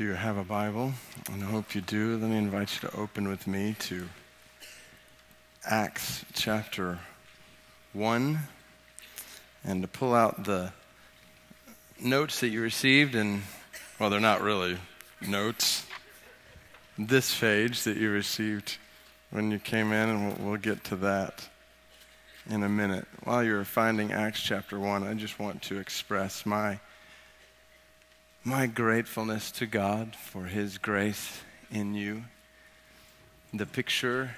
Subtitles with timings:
[0.00, 0.94] You have a Bible,
[1.30, 4.08] and I hope you do, let me invite you to open with me to
[5.66, 6.98] Acts chapter
[7.92, 8.38] 1
[9.62, 10.72] and to pull out the
[12.02, 13.14] notes that you received.
[13.14, 13.42] And,
[13.98, 14.78] well, they're not really
[15.20, 15.84] notes.
[16.96, 18.78] This page that you received
[19.28, 21.46] when you came in, and we'll, we'll get to that
[22.48, 23.06] in a minute.
[23.24, 26.80] While you're finding Acts chapter 1, I just want to express my
[28.42, 32.24] my gratefulness to God for His grace in you.
[33.52, 34.34] The picture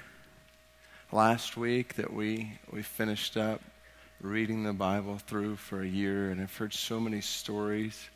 [1.09, 3.61] last week that we, we finished up
[4.19, 8.09] reading the Bible through for a year, and I've heard so many stories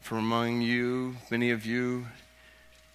[0.00, 2.06] from among you, many of you,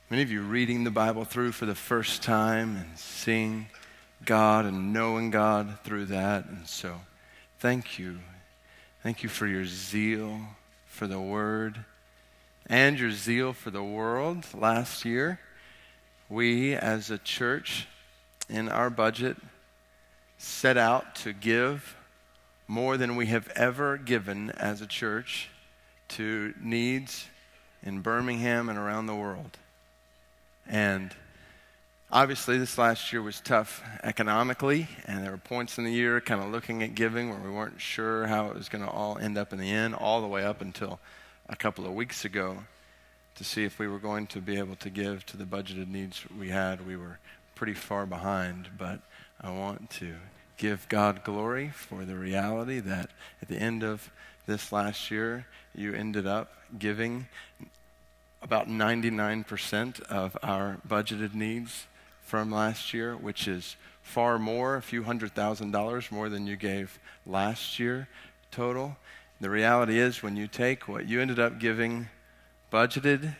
[0.09, 3.67] many of you reading the Bible through for the first time and seeing
[4.23, 6.45] God and knowing God through that.
[6.45, 7.01] And so,
[7.59, 8.19] thank you.
[9.03, 10.39] Thank you for your zeal
[10.85, 11.85] for the Word
[12.69, 15.39] and your zeal for the world last year.
[16.29, 17.87] We, as a church,
[18.47, 19.37] in our budget,
[20.37, 21.95] set out to give
[22.67, 25.49] more than we have ever given as a church
[26.09, 27.25] to needs
[27.81, 29.57] in Birmingham and around the world.
[30.67, 31.11] And
[32.11, 36.43] obviously, this last year was tough economically, and there were points in the year kind
[36.43, 39.39] of looking at giving where we weren't sure how it was going to all end
[39.39, 40.99] up in the end, all the way up until
[41.49, 42.59] a couple of weeks ago
[43.35, 46.23] to see if we were going to be able to give to the budgeted needs
[46.37, 46.85] we had.
[46.85, 47.17] We were
[47.55, 48.99] pretty far behind, but
[49.41, 50.13] I want to
[50.57, 53.09] give God glory for the reality that
[53.41, 54.11] at the end of
[54.45, 57.27] this last year, you ended up giving
[58.41, 61.87] about 99% of our budgeted needs
[62.23, 66.55] from last year, which is far more, a few hundred thousand dollars more than you
[66.55, 68.07] gave last year
[68.51, 68.97] total.
[69.41, 72.09] The reality is, when you take what you ended up giving
[72.73, 73.35] budgeted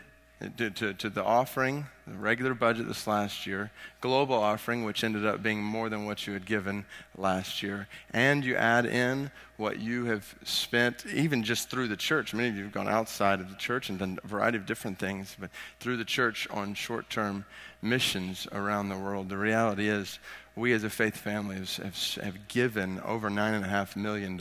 [0.58, 3.72] to, to, to, the offering, the regular budget this last year,
[4.02, 6.86] global offering, which ended up being more than what you had given
[7.18, 12.34] last year, and you add in what you have spent even just through the church.
[12.34, 14.98] Many of you have gone outside of the church and done a variety of different
[14.98, 17.46] things, but through the church on short term
[17.82, 19.30] missions around the world.
[19.30, 20.20] The reality is,
[20.56, 24.38] we as a faith family have, have, given over $9.5 million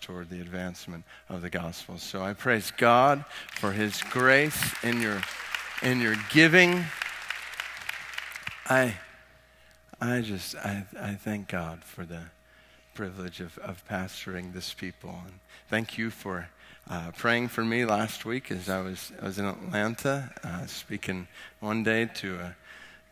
[0.00, 1.98] toward the advancement of the gospel.
[1.98, 3.24] So I praise God
[3.54, 5.20] for his grace in your,
[5.82, 6.84] in your giving.
[8.68, 8.94] I,
[10.00, 12.22] I just, I, I thank God for the
[12.94, 15.20] privilege of, of pastoring this people.
[15.26, 15.38] And
[15.68, 16.48] thank you for
[16.88, 21.28] uh, praying for me last week as I was, I was in Atlanta uh, speaking
[21.60, 22.56] one day to a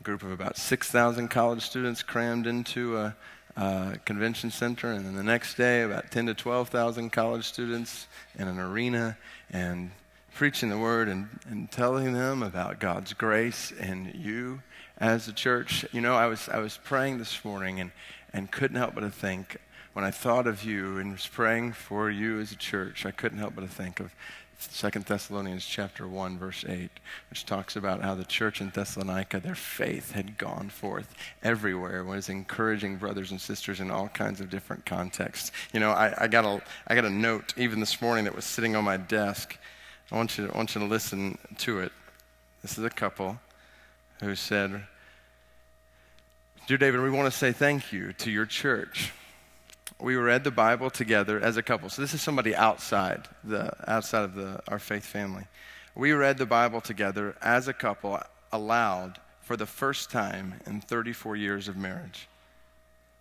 [0.02, 3.16] group of about 6,000 college students crammed into a,
[3.56, 8.06] a, convention center, and then the next day, about 10 to 12,000 college students
[8.38, 9.16] in an arena,
[9.50, 9.90] and
[10.34, 14.62] preaching the word and, and telling them about God's grace and you
[14.98, 15.86] as a church.
[15.92, 17.92] You know, I was, I was praying this morning and,
[18.32, 19.58] and couldn't help but to think,
[19.92, 23.38] when I thought of you and was praying for you as a church, I couldn't
[23.38, 24.12] help but to think of
[24.58, 26.88] Second Thessalonians chapter 1 verse 8
[27.28, 32.28] which talks about how the church in Thessalonica their faith had gone forth everywhere was
[32.28, 36.44] encouraging brothers and sisters in all kinds of different contexts you know I, I, got
[36.44, 39.58] a I got a note even this morning that was sitting on my desk
[40.12, 41.92] I want you to, I want you to listen to it
[42.62, 43.38] this is a couple
[44.20, 44.84] who said
[46.66, 49.12] Dear David we want to say thank you to your church
[50.00, 51.88] we read the Bible together as a couple.
[51.88, 55.44] So this is somebody outside the outside of the, our faith family.
[55.94, 58.20] We read the Bible together as a couple
[58.52, 62.28] aloud for the first time in 34 years of marriage.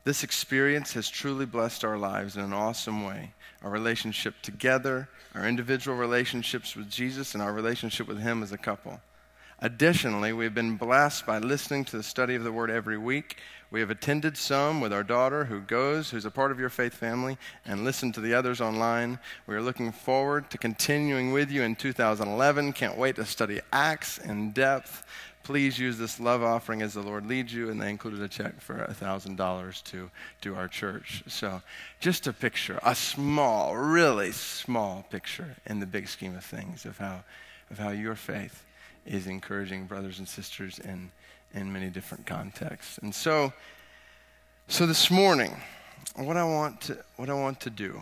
[0.04, 3.34] This experience has truly blessed our lives in an awesome way.
[3.64, 8.58] Our relationship together, our individual relationships with Jesus, and our relationship with Him as a
[8.58, 9.00] couple.
[9.60, 13.38] Additionally, we've been blessed by listening to the study of the Word every week.
[13.72, 16.94] We have attended some with our daughter who goes, who's a part of your faith
[16.94, 19.20] family, and listened to the others online.
[19.48, 22.74] We are looking forward to continuing with you in 2011.
[22.74, 25.06] Can't wait to study Acts in depth.
[25.44, 27.70] Please use this love offering as the Lord leads you.
[27.70, 30.10] And they included a check for $1,000 to
[30.42, 31.24] do our church.
[31.28, 31.62] So,
[32.00, 36.98] just a picture, a small, really small picture in the big scheme of things of
[36.98, 37.24] how,
[37.70, 38.64] of how your faith
[39.06, 41.12] is encouraging brothers and sisters in,
[41.54, 42.98] in many different contexts.
[43.00, 43.52] And so,
[44.70, 45.58] so this morning,
[46.16, 48.02] what I want to, what I want to do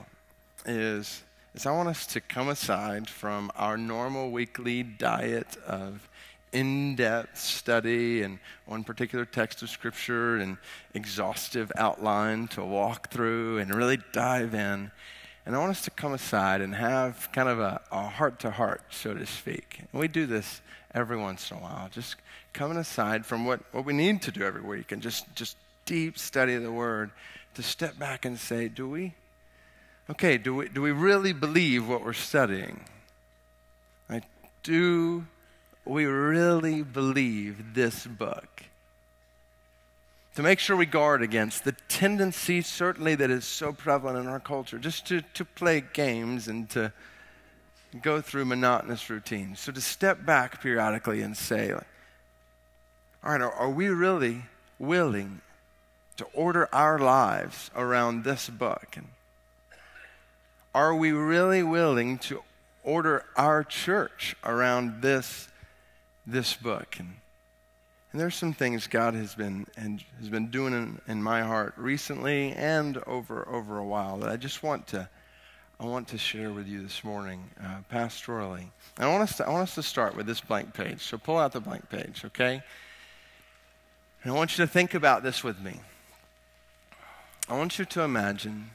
[0.65, 1.23] is,
[1.55, 6.07] is I want us to come aside from our normal weekly diet of
[6.51, 10.57] in depth study and one particular text of Scripture and
[10.93, 14.91] exhaustive outline to walk through and really dive in
[15.45, 18.81] And I want us to come aside and have kind of a heart to heart,
[18.91, 19.79] so to speak.
[19.91, 20.61] And we do this
[20.93, 22.15] every once in a while, just
[22.53, 26.17] coming aside from what, what we need to do every week and just, just deep
[26.17, 27.11] study of the Word
[27.55, 29.13] to step back and say, do we?
[30.09, 32.81] Okay, do we, do we really believe what we're studying?
[34.09, 34.23] Like,
[34.63, 35.25] do
[35.85, 38.63] we really believe this book?
[40.35, 44.39] to make sure we guard against the tendency, certainly, that is so prevalent in our
[44.39, 46.93] culture, just to, to play games and to
[48.01, 49.59] go through monotonous routines.
[49.59, 51.81] So to step back periodically and say, all
[53.23, 54.43] right, are, are we really
[54.79, 55.41] willing
[56.15, 58.95] to order our lives around this book?
[58.95, 59.07] And
[60.73, 62.41] are we really willing to
[62.83, 65.49] order our church around this,
[66.25, 66.95] this book?
[66.99, 67.15] And
[68.11, 71.73] and there's some things God has been and has been doing in, in, my heart
[71.77, 75.07] recently and over over a while that I just want to
[75.79, 78.67] I want to share with you this morning uh, pastorally.
[78.97, 81.01] And I want us to I want us to start with this blank page.
[81.01, 82.61] So pull out the blank page, okay?
[84.23, 85.79] And I want you to think about this with me.
[87.47, 88.71] I want you to imagine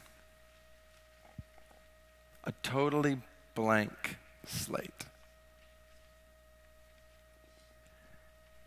[2.45, 3.19] a totally
[3.55, 4.17] blank
[4.47, 5.05] slate.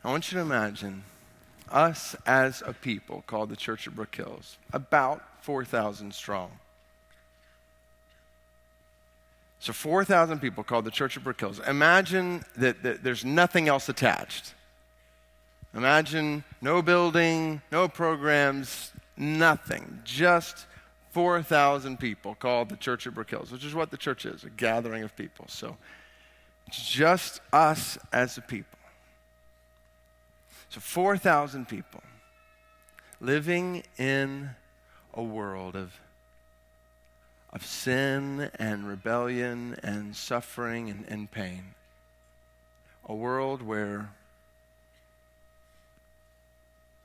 [0.03, 1.03] I want you to imagine
[1.69, 6.51] us as a people called the Church of Brook Hills, about 4,000 strong.
[9.59, 11.59] So 4,000 people called the Church of Brook Hills.
[11.67, 14.53] Imagine that, that there's nothing else attached.
[15.75, 19.99] Imagine no building, no programs, nothing.
[20.05, 20.65] Just
[21.11, 24.49] 4,000 people called the Church of Brook Hills, which is what the church is a
[24.49, 25.45] gathering of people.
[25.49, 25.75] So
[26.71, 28.78] just us as a people.
[30.69, 32.03] So 4,000 people
[33.19, 34.51] living in
[35.15, 35.99] a world of,
[37.51, 41.73] of sin and rebellion and suffering and, and pain.
[43.07, 44.11] A world where,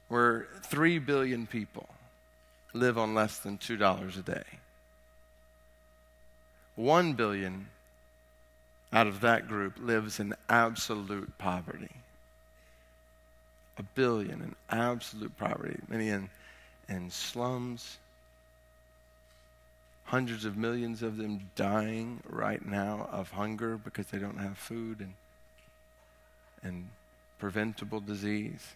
[0.08, 1.88] where 3 billion people
[2.74, 4.44] live on less than $2 a day.
[6.76, 7.68] 1 billion
[8.92, 12.03] out of that group lives in absolute poverty
[13.76, 16.30] a billion in absolute poverty, many in,
[16.88, 17.98] in slums,
[20.04, 25.00] hundreds of millions of them dying right now of hunger because they don't have food
[25.00, 25.14] and,
[26.62, 26.88] and
[27.38, 28.74] preventable disease.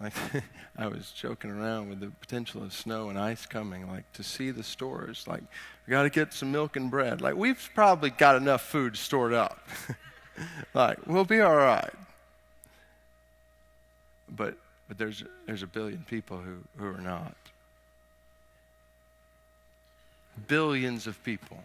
[0.00, 0.12] Like,
[0.78, 4.52] I was joking around with the potential of snow and ice coming, like to see
[4.52, 5.24] the stores.
[5.26, 5.42] Like,
[5.86, 7.20] we got to get some milk and bread.
[7.20, 9.66] Like, we've probably got enough food stored up.
[10.74, 11.92] like, we'll be all right
[14.30, 14.56] but,
[14.88, 17.34] but there's, there's a billion people who, who are not.
[20.46, 21.64] Billions of people.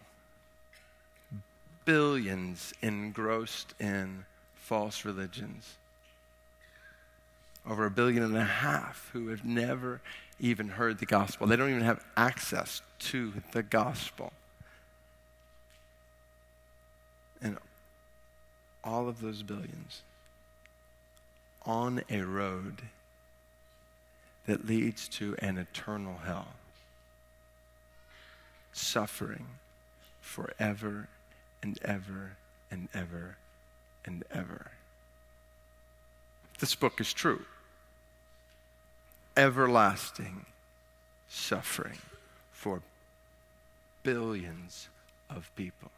[1.85, 4.25] Billions engrossed in
[4.55, 5.75] false religions.
[7.69, 10.01] Over a billion and a half who have never
[10.39, 11.47] even heard the gospel.
[11.47, 14.33] They don't even have access to the gospel.
[17.41, 17.57] And
[18.83, 20.01] all of those billions
[21.65, 22.81] on a road
[24.45, 26.47] that leads to an eternal hell.
[28.73, 29.45] Suffering
[30.19, 31.07] forever
[31.61, 32.37] and ever
[32.69, 33.37] and ever
[34.05, 34.71] and ever.
[36.59, 37.45] This book is true.
[39.37, 40.45] Everlasting
[41.29, 41.97] suffering
[42.51, 42.81] for
[44.03, 44.89] billions
[45.29, 45.91] of people.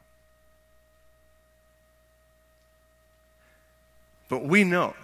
[4.29, 4.95] But we know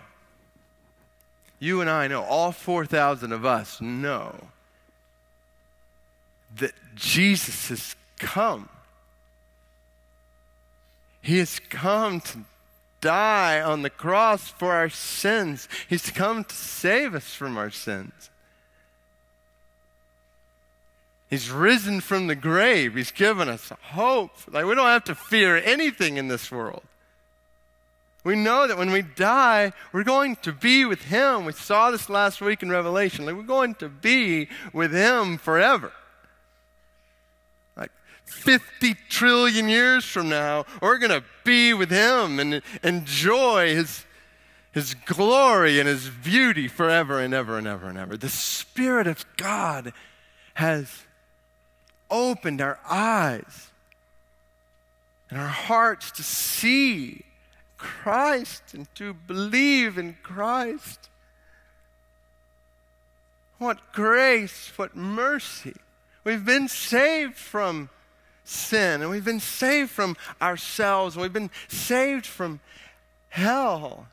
[1.61, 4.35] you and I know, all 4,000 of us know
[6.57, 8.67] that Jesus has come.
[11.21, 12.39] He has come to
[12.99, 15.69] die on the cross for our sins.
[15.87, 18.31] He's come to save us from our sins.
[21.29, 22.95] He's risen from the grave.
[22.95, 24.31] He's given us hope.
[24.51, 26.81] Like we don't have to fear anything in this world.
[28.23, 31.45] We know that when we die, we're going to be with Him.
[31.45, 33.25] We saw this last week in Revelation.
[33.25, 35.91] Like we're going to be with Him forever.
[37.75, 37.91] Like
[38.25, 44.05] 50 trillion years from now, we're going to be with Him and enjoy His,
[44.71, 48.17] His glory and His beauty forever and ever and ever and ever.
[48.17, 49.93] The Spirit of God
[50.53, 51.05] has
[52.11, 53.71] opened our eyes
[55.31, 57.23] and our hearts to see
[57.81, 61.09] Christ and to believe in Christ.
[63.57, 65.75] What grace, what mercy.
[66.23, 67.89] We've been saved from
[68.43, 72.59] sin, and we've been saved from ourselves, and we've been saved from
[73.29, 74.07] hell.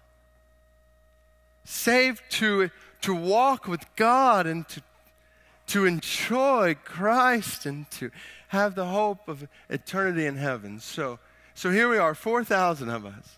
[1.65, 2.71] Saved to,
[3.03, 4.83] to walk with God and to,
[5.69, 8.11] to enjoy Christ and to
[8.49, 10.81] have the hope of eternity in heaven.
[10.81, 11.19] So,
[11.55, 13.38] so here we are, 4,000 of us.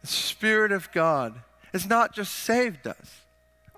[0.00, 1.34] The Spirit of God
[1.72, 3.22] has not just saved us,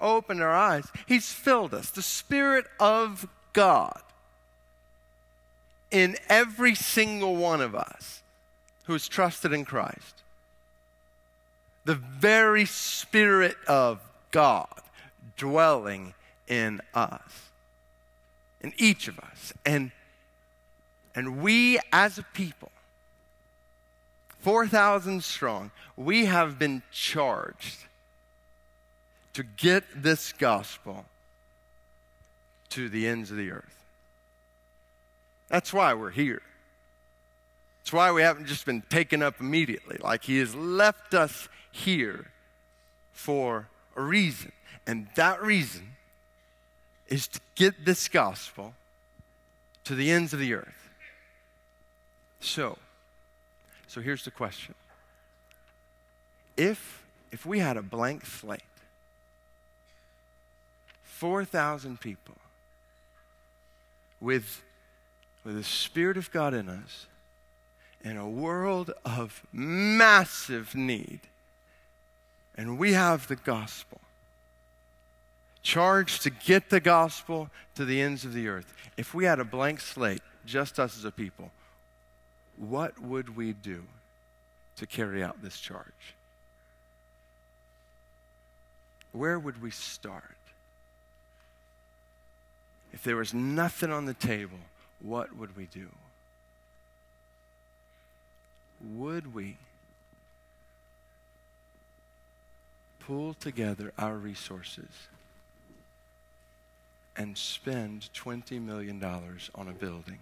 [0.00, 1.90] opened our eyes, He's filled us.
[1.90, 4.00] The Spirit of God
[5.90, 8.22] in every single one of us
[8.84, 10.22] who has trusted in Christ.
[11.84, 14.00] The very Spirit of
[14.30, 14.68] God
[15.36, 16.14] dwelling
[16.46, 17.50] in us,
[18.60, 19.52] in each of us.
[19.64, 19.90] And,
[21.14, 22.70] and we as a people,
[24.40, 27.84] 4,000 strong, we have been charged
[29.34, 31.04] to get this gospel
[32.70, 33.84] to the ends of the earth.
[35.48, 36.42] That's why we're here.
[37.80, 39.98] That's why we haven't just been taken up immediately.
[40.00, 42.30] Like He has left us here
[43.12, 44.52] for a reason.
[44.86, 45.96] And that reason
[47.08, 48.74] is to get this gospel
[49.84, 50.90] to the ends of the earth.
[52.40, 52.78] So,
[53.90, 54.76] so here's the question.
[56.56, 58.62] If if we had a blank slate,
[61.02, 62.36] 4,000 people
[64.20, 64.62] with
[65.42, 67.06] with the Spirit of God in us
[68.04, 71.22] in a world of massive need.
[72.54, 74.00] And we have the gospel.
[75.62, 78.72] Charged to get the gospel to the ends of the earth.
[78.96, 81.50] If we had a blank slate, just us as a people,
[82.60, 83.84] what would we do
[84.76, 86.14] to carry out this charge?
[89.12, 90.36] Where would we start?
[92.92, 94.58] If there was nothing on the table,
[95.00, 95.88] what would we do?
[98.96, 99.56] Would we
[103.00, 105.08] pull together our resources
[107.16, 110.18] and spend $20 million on a building?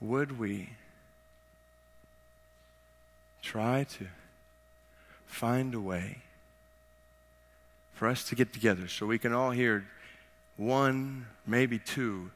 [0.00, 0.70] Would we
[3.42, 4.06] try to
[5.26, 6.18] find a way
[7.94, 9.84] for us to get together so we can all hear
[10.56, 12.30] one, maybe two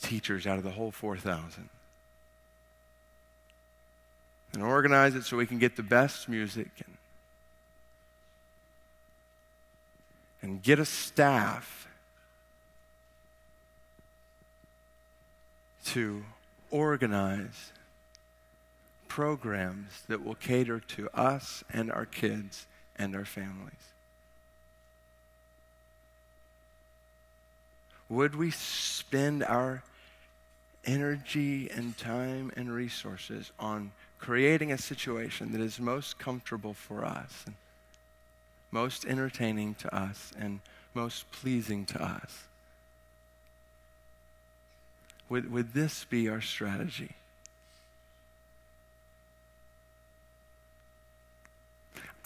[0.00, 1.68] teachers out of the whole 4,000.
[4.52, 6.96] And organize it so we can get the best music and,
[10.42, 11.86] and get a staff
[15.86, 16.24] to
[16.70, 17.72] organize
[19.08, 23.74] programs that will cater to us and our kids and our families?
[28.08, 29.82] Would we spend our
[30.84, 37.44] energy and time and resources on creating a situation that is most comfortable for us,
[37.46, 37.54] and
[38.70, 40.60] most entertaining to us, and
[40.92, 42.49] most pleasing to us?
[45.30, 47.14] Would, would this be our strategy?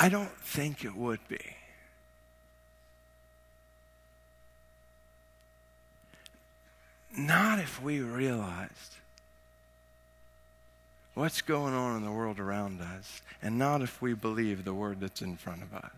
[0.01, 1.39] I don't think it would be.
[7.17, 8.97] Not if we realized
[11.15, 14.99] what's going on in the world around us, and not if we believe the word
[14.99, 15.93] that's in front of us.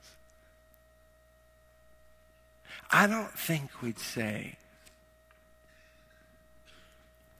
[2.91, 4.57] I don't think we'd say,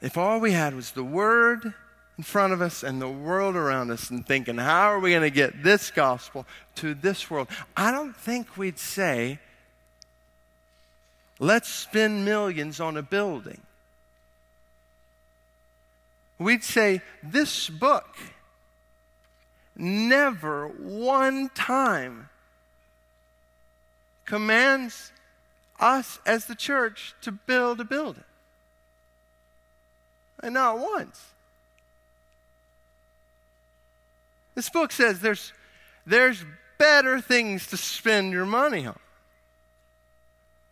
[0.01, 1.75] if all we had was the word
[2.19, 5.23] in front of us and the world around us and thinking, how are we going
[5.23, 7.49] to get this gospel to this world?
[7.77, 9.39] I don't think we'd say,
[11.39, 13.61] let's spend millions on a building.
[16.39, 18.17] We'd say, this book
[19.75, 22.29] never one time
[24.25, 25.13] commands
[25.79, 28.25] us as the church to build a building.
[30.43, 31.25] And not once.
[34.55, 35.53] This book says there's,
[36.07, 36.45] there's
[36.79, 38.99] better things to spend your money on.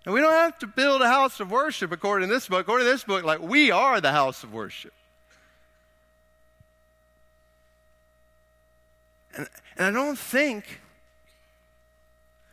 [0.05, 2.61] And we don't have to build a house of worship according to this book.
[2.61, 4.93] According to this book, like we are the house of worship.
[9.37, 10.81] And, and I don't think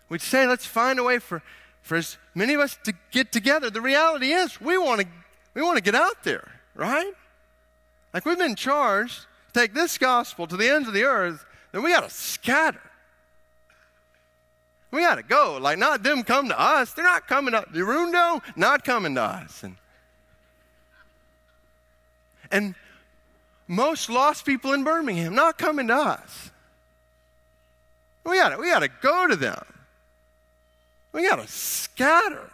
[0.09, 1.43] we'd say, let's find a way for,
[1.81, 3.69] for as many of us to get together.
[3.69, 5.07] The reality is, we want to
[5.53, 7.13] we want to get out there, right?
[8.13, 11.83] Like we've been charged to take this gospel to the ends of the earth, then
[11.83, 12.81] we got to scatter.
[14.91, 15.57] We got to go.
[15.59, 16.93] Like, not them come to us.
[16.93, 19.63] They're not coming to the Rundo, not coming to us.
[19.63, 19.77] And,
[22.51, 22.75] and
[23.69, 26.51] most lost people in Birmingham, not coming to us.
[28.25, 29.63] We got to, we got to go to them.
[31.13, 32.51] We got to scatter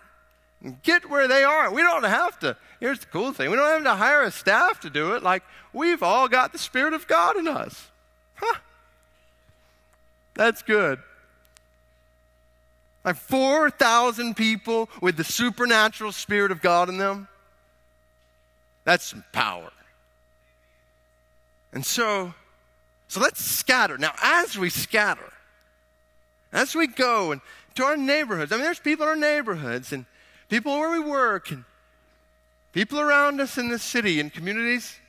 [0.83, 1.71] get where they are.
[1.71, 2.57] We don't have to.
[2.79, 5.23] Here's the cool thing we don't have to hire a staff to do it.
[5.23, 7.89] Like, we've all got the Spirit of God in us.
[8.35, 8.59] Huh.
[10.35, 10.99] That's good.
[13.03, 17.27] Like 4,000 people with the supernatural Spirit of God in them.
[18.83, 19.71] That's some power.
[21.71, 22.33] And so,
[23.07, 23.97] so let's scatter.
[23.97, 25.31] Now, as we scatter,
[26.51, 27.41] as we go and
[27.75, 30.05] to our neighborhoods, I mean, there's people in our neighborhoods and
[30.49, 31.63] people where we work and
[32.73, 34.99] people around us in the city and communities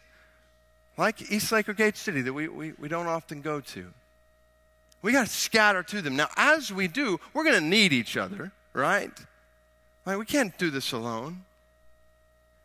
[0.96, 3.86] like East Lake or Gate City that we, we, we don't often go to.
[5.00, 6.16] We got to scatter to them.
[6.16, 9.12] Now, as we do, we're going to need each other, right?
[10.04, 11.44] Like, we can't do this alone.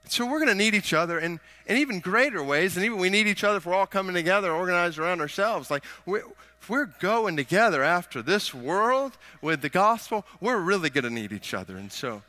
[0.05, 3.09] So we're going to need each other in, in even greater ways, and even we
[3.09, 5.69] need each other if we're all coming together, organized around ourselves.
[5.69, 11.03] Like, we, if we're going together after this world with the gospel, we're really going
[11.03, 11.77] to need each other.
[11.77, 12.23] And so,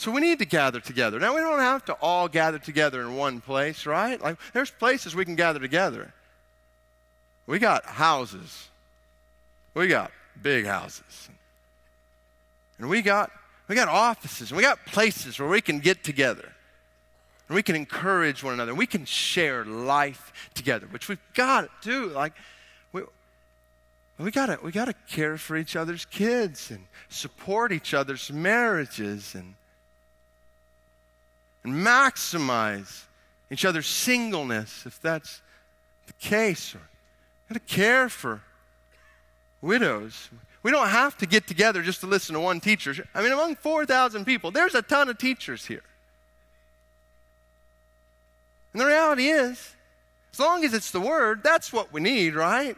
[0.00, 1.20] so we need to gather together.
[1.20, 4.18] Now, we don't have to all gather together in one place, right?
[4.18, 6.14] Like, there's places we can gather together.
[7.46, 8.70] We got houses,
[9.74, 11.28] we got big houses,
[12.78, 13.30] and we got
[13.68, 16.50] we got offices, and we got places where we can get together.
[17.48, 18.74] And we can encourage one another.
[18.74, 22.06] We can share life together, which we've got to do.
[22.06, 22.32] Like,
[22.92, 23.02] we,
[24.18, 29.56] we gotta, we gotta care for each other's kids and support each other's marriages and,
[31.64, 33.04] and maximize
[33.50, 35.42] each other's singleness if that's
[36.06, 36.74] the case.
[36.74, 36.80] Or
[37.48, 38.42] gotta care for
[39.60, 40.30] widows.
[40.62, 42.94] We don't have to get together just to listen to one teacher.
[43.14, 45.82] I mean, among 4,000 people, there's a ton of teachers here.
[48.72, 49.74] And the reality is,
[50.32, 52.76] as long as it's the Word, that's what we need, right?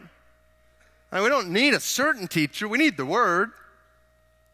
[1.11, 3.51] I mean, we don't need a certain teacher, we need the Word.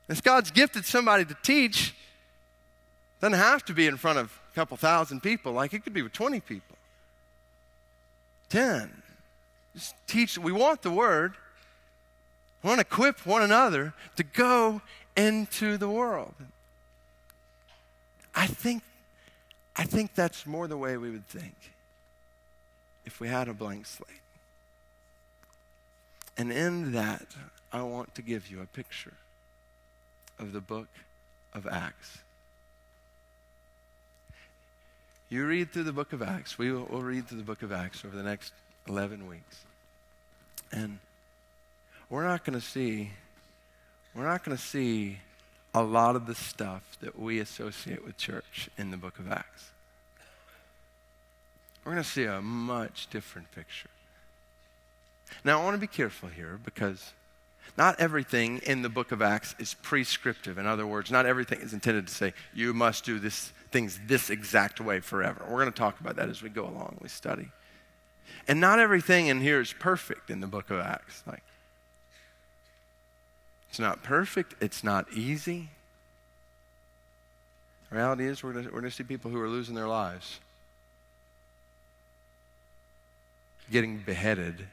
[0.09, 1.95] If God's gifted somebody to teach,
[3.21, 6.01] doesn't have to be in front of a couple thousand people, like it could be
[6.01, 6.77] with 20 people.
[8.49, 8.89] 10.
[9.75, 10.37] Just teach.
[10.37, 11.33] We want the Word.
[12.63, 14.81] We want to equip one another to go
[15.15, 16.33] into the world.
[18.35, 18.83] I think
[19.75, 21.55] I think that's more the way we would think
[23.05, 24.09] if we had a blank slate.
[26.37, 27.27] And in that,
[27.71, 29.13] I want to give you a picture
[30.37, 30.89] of the book
[31.53, 32.19] of Acts.
[35.29, 36.57] You read through the book of Acts.
[36.57, 38.51] We will we'll read through the book of Acts over the next
[38.87, 39.63] 11 weeks.
[40.71, 40.99] And
[42.09, 43.11] we're not going to see
[44.15, 45.19] we're not going to see
[45.73, 49.69] a lot of the stuff that we associate with church in the book of Acts.
[51.85, 53.89] We're going to see a much different picture.
[55.43, 57.13] Now, I want to be careful here because
[57.77, 60.57] not everything in the book of Acts is prescriptive.
[60.57, 64.29] In other words, not everything is intended to say, you must do this, things this
[64.29, 65.43] exact way forever.
[65.47, 67.49] We're going to talk about that as we go along, we study.
[68.47, 71.23] And not everything in here is perfect in the book of Acts.
[71.27, 71.43] Like,
[73.69, 75.69] it's not perfect, it's not easy.
[77.89, 79.87] The reality is, we're going to, we're going to see people who are losing their
[79.87, 80.39] lives,
[83.71, 84.67] getting beheaded.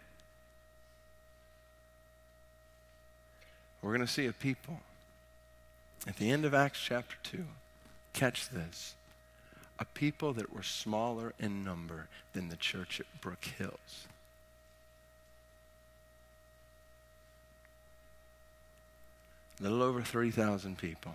[3.83, 4.81] We're going to see a people
[6.07, 7.45] at the end of Acts chapter 2.
[8.17, 8.97] Catch this.
[9.79, 14.09] A people that were smaller in number than the church at Brook Hills.
[19.61, 21.15] a little over 3,000 people.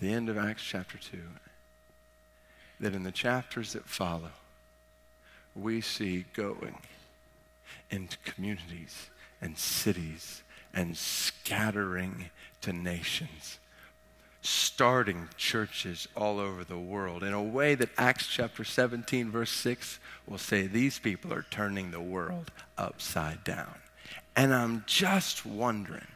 [0.00, 1.18] The end of Acts chapter 2.
[2.80, 4.32] That in the chapters that follow,
[5.54, 6.78] we see going
[7.90, 10.42] into communities and cities
[10.74, 13.58] and scattering to nations,
[14.42, 19.98] starting churches all over the world in a way that Acts chapter 17, verse 6
[20.26, 23.74] will say these people are turning the world upside down.
[24.36, 26.06] And I'm just wondering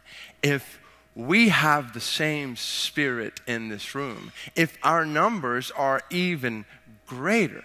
[0.41, 0.79] if
[1.15, 6.65] we have the same spirit in this room, if our numbers are even
[7.05, 7.63] greater,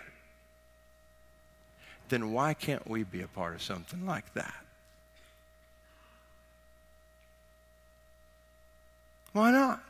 [2.08, 4.54] then why can't we be a part of something like that?
[9.32, 9.82] Why not?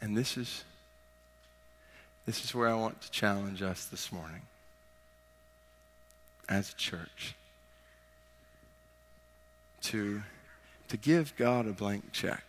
[0.00, 0.64] And this is
[2.26, 4.42] this is where I want to challenge us this morning.
[6.48, 7.34] as a church
[9.82, 10.22] to,
[10.88, 12.44] to give God a blank check.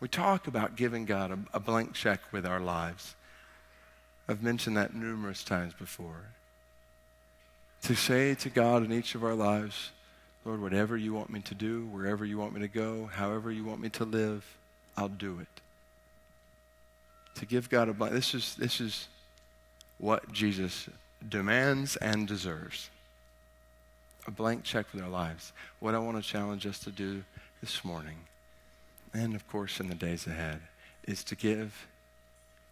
[0.00, 3.14] We talk about giving God a, a blank check with our lives.
[4.28, 6.30] I've mentioned that numerous times before.
[7.82, 9.90] To say to God in each of our lives,
[10.44, 13.64] Lord, whatever you want me to do, wherever you want me to go, however you
[13.64, 14.44] want me to live,
[14.96, 15.60] I'll do it.
[17.36, 19.08] To give God a blank, this is, this is
[19.98, 20.88] what Jesus
[21.28, 22.90] demands and deserves
[24.26, 25.52] a blank check with our lives.
[25.80, 27.24] What I want to challenge us to do
[27.60, 28.16] this morning,
[29.12, 30.60] and of course in the days ahead,
[31.06, 31.86] is to give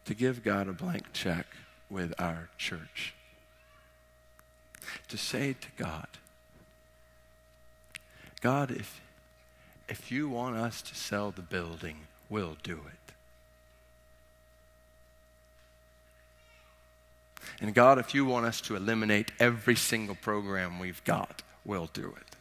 [0.05, 1.47] to give God a blank check
[1.89, 3.15] with our church.
[5.09, 6.09] To say to God,
[8.41, 9.01] God, if,
[9.89, 11.99] if you want us to sell the building,
[12.29, 13.02] we'll do it.
[17.61, 22.15] And God, if you want us to eliminate every single program we've got, we'll do
[22.17, 22.37] it.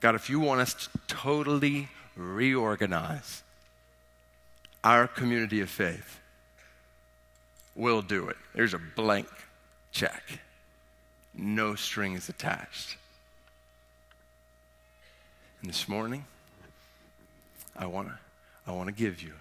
[0.00, 3.42] God, if you want us to totally reorganize
[4.82, 6.18] our community of faith,
[7.74, 8.36] we'll do it.
[8.54, 9.28] There's a blank
[9.92, 10.40] check,
[11.34, 12.96] no strings attached.
[15.60, 16.24] And this morning,
[17.76, 18.18] I want to
[18.66, 19.32] I want to give you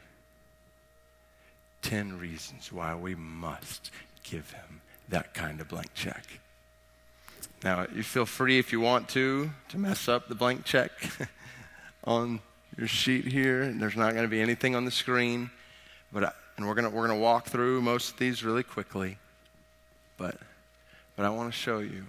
[1.81, 3.91] 10 reasons why we must
[4.23, 6.23] give him that kind of blank check.
[7.63, 10.91] Now, you feel free if you want to to mess up the blank check
[12.03, 12.39] on
[12.77, 13.71] your sheet here.
[13.71, 15.49] There's not going to be anything on the screen,
[16.11, 18.63] but I, and we're going to we're going to walk through most of these really
[18.63, 19.17] quickly.
[20.17, 20.37] But
[21.15, 22.05] but I want to show you,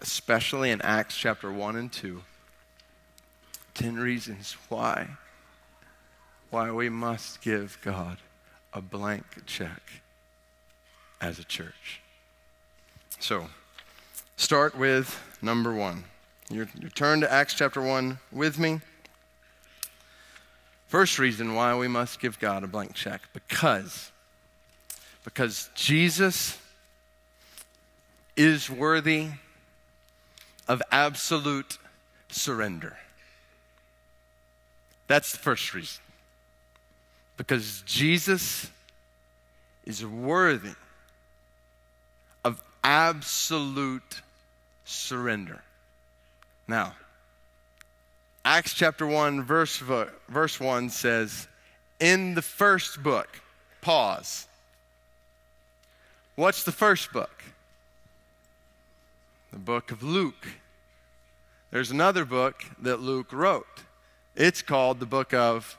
[0.00, 2.22] especially in Acts chapter 1 and 2,
[3.74, 5.08] 10 reasons why
[6.50, 8.18] why we must give God
[8.72, 9.82] a blank check
[11.20, 12.00] as a church.
[13.18, 13.46] So,
[14.36, 16.04] start with number one.
[16.50, 18.80] You turn to Acts chapter 1 with me.
[20.88, 24.10] First reason why we must give God a blank check because
[25.22, 26.58] because Jesus
[28.36, 29.28] is worthy
[30.66, 31.78] of absolute
[32.30, 32.96] surrender.
[35.06, 36.00] That's the first reason.
[37.40, 38.70] Because Jesus
[39.86, 40.74] is worthy
[42.44, 44.20] of absolute
[44.84, 45.62] surrender.
[46.68, 46.92] Now,
[48.44, 49.82] Acts chapter 1, verse,
[50.28, 51.48] verse 1 says,
[51.98, 53.40] In the first book,
[53.80, 54.46] pause.
[56.36, 57.42] What's the first book?
[59.50, 60.46] The book of Luke.
[61.70, 63.80] There's another book that Luke wrote.
[64.36, 65.78] It's called the book of,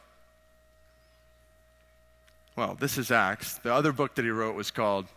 [2.56, 3.58] well, this is Acts.
[3.60, 5.08] The other book that he wrote was called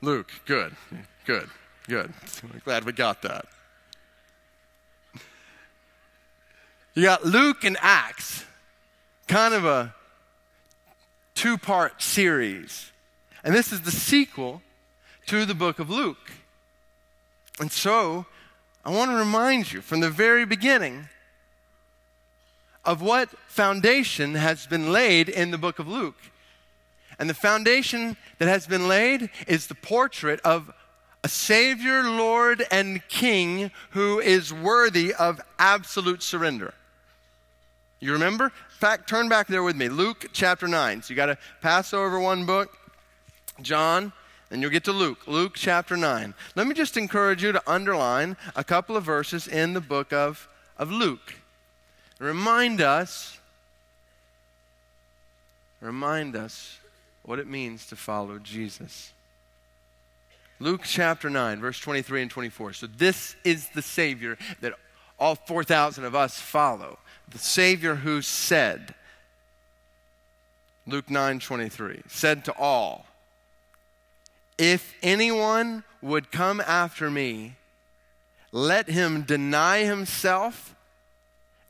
[0.00, 0.30] Luke.
[0.46, 0.74] Good,
[1.24, 1.48] good,
[1.88, 2.12] good.
[2.42, 3.46] I'm glad we got that.
[6.94, 8.44] You got Luke and Acts,
[9.26, 9.94] kind of a
[11.34, 12.92] two part series.
[13.42, 14.62] And this is the sequel
[15.26, 16.32] to the book of Luke.
[17.58, 18.26] And so,
[18.84, 21.08] I want to remind you from the very beginning
[22.84, 26.16] of what foundation has been laid in the book of Luke.
[27.22, 30.74] And the foundation that has been laid is the portrait of
[31.22, 36.74] a Savior, Lord, and King who is worthy of absolute surrender.
[38.00, 38.46] You remember?
[38.46, 39.88] In fact, turn back there with me.
[39.88, 41.02] Luke chapter 9.
[41.02, 42.76] So you got to pass over one book,
[43.60, 44.12] John,
[44.50, 45.28] and you'll get to Luke.
[45.28, 46.34] Luke chapter 9.
[46.56, 50.48] Let me just encourage you to underline a couple of verses in the book of,
[50.76, 51.36] of Luke.
[52.18, 53.38] Remind us,
[55.80, 56.80] remind us
[57.24, 59.12] what it means to follow Jesus.
[60.58, 62.72] Luke chapter 9, verse 23 and 24.
[62.74, 64.74] So, this is the Savior that
[65.18, 66.98] all 4,000 of us follow
[67.32, 68.94] the Savior who said,
[70.86, 73.06] Luke 9 23, said to all,
[74.58, 77.56] If anyone would come after me,
[78.50, 80.74] let him deny himself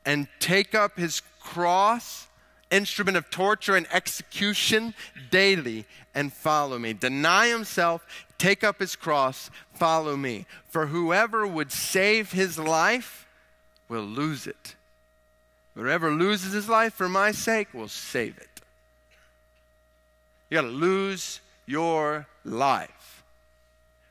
[0.04, 2.26] and take up his cross,
[2.72, 4.94] instrument of torture and execution,
[5.30, 6.92] daily and follow me.
[6.92, 8.06] Deny himself,
[8.38, 10.46] take up his cross, follow me.
[10.68, 13.26] For whoever would save his life
[13.88, 14.74] will lose it
[15.74, 18.61] Whoever loses his life for my sake will save it.
[20.50, 23.24] You got to lose your life.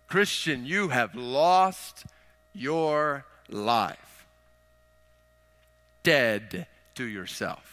[0.08, 2.06] Christian, you have lost
[2.54, 4.26] your life.
[6.04, 7.71] Dead to yourself.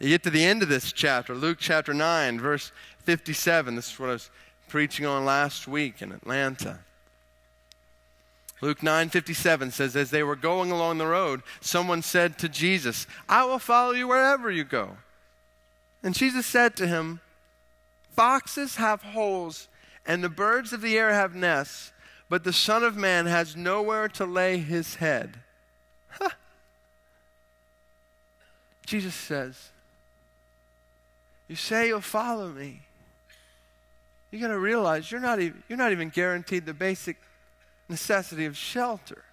[0.00, 2.72] You get to the end of this chapter, Luke chapter 9, verse
[3.04, 3.76] 57.
[3.76, 4.30] This is what I was
[4.68, 6.80] preaching on last week in Atlanta.
[8.60, 13.44] Luke 9:57 says as they were going along the road someone said to Jesus, "I
[13.44, 14.96] will follow you wherever you go."
[16.02, 17.20] And Jesus said to him,
[18.16, 19.68] "Foxes have holes
[20.06, 21.92] and the birds of the air have nests,
[22.30, 25.40] but the son of man has nowhere to lay his head."
[26.08, 26.30] Huh.
[28.86, 29.72] Jesus says,
[31.48, 32.82] "You say you'll follow me.
[34.30, 37.16] You got to realize you're not even, you're not even guaranteed the basic
[37.88, 39.24] necessity of shelter.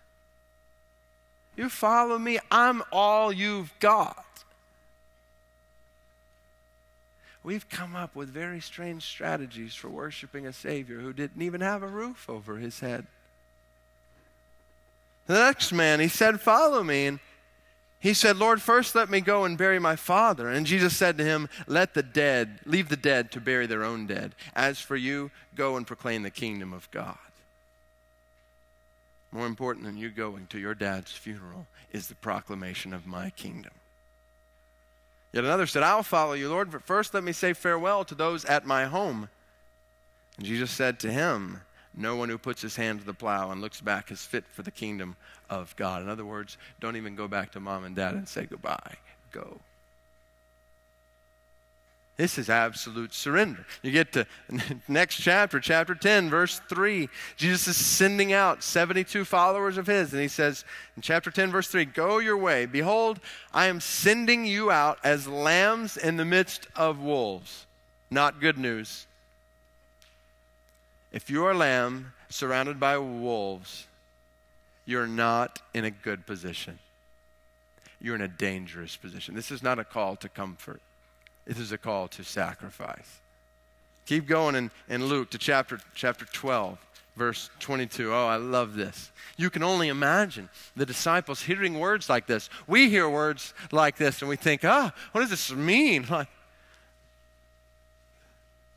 [1.55, 4.25] You follow me, I'm all you've got.
[7.43, 11.81] We've come up with very strange strategies for worshiping a Savior who didn't even have
[11.81, 13.07] a roof over his head.
[15.25, 17.07] The next man, he said, Follow me.
[17.07, 17.19] And
[18.01, 20.49] he said, Lord, first let me go and bury my father.
[20.49, 24.07] And Jesus said to him, Let the dead, leave the dead to bury their own
[24.07, 24.33] dead.
[24.55, 27.17] As for you, go and proclaim the kingdom of God.
[29.31, 33.73] More important than you going to your dad's funeral is the proclamation of my kingdom.
[35.31, 38.45] Yet another said, I'll follow you, Lord, but first let me say farewell to those
[38.45, 39.29] at my home.
[40.37, 41.61] And Jesus said to him,
[41.95, 44.61] No one who puts his hand to the plow and looks back is fit for
[44.61, 45.17] the kingdom
[45.49, 46.01] of God.
[46.01, 48.95] In other words, don't even go back to mom and dad and say goodbye.
[49.31, 49.59] Go.
[52.17, 53.65] This is absolute surrender.
[53.81, 54.27] You get to
[54.87, 57.09] next chapter, chapter 10, verse 3.
[57.35, 60.63] Jesus is sending out 72 followers of his, and he says
[60.95, 62.65] in chapter 10, verse 3 Go your way.
[62.65, 63.19] Behold,
[63.53, 67.65] I am sending you out as lambs in the midst of wolves.
[68.11, 69.07] Not good news.
[71.11, 73.87] If you're a lamb surrounded by wolves,
[74.85, 76.79] you're not in a good position.
[77.99, 79.35] You're in a dangerous position.
[79.35, 80.81] This is not a call to comfort.
[81.45, 83.19] this is a call to sacrifice.
[84.05, 86.77] Keep going in, in Luke to chapter, chapter 12,
[87.15, 88.13] verse 22.
[88.13, 89.11] Oh, I love this.
[89.37, 92.49] You can only imagine the disciples hearing words like this.
[92.67, 96.05] We hear words like this and we think, ah, oh, what does this mean?
[96.09, 96.27] Like,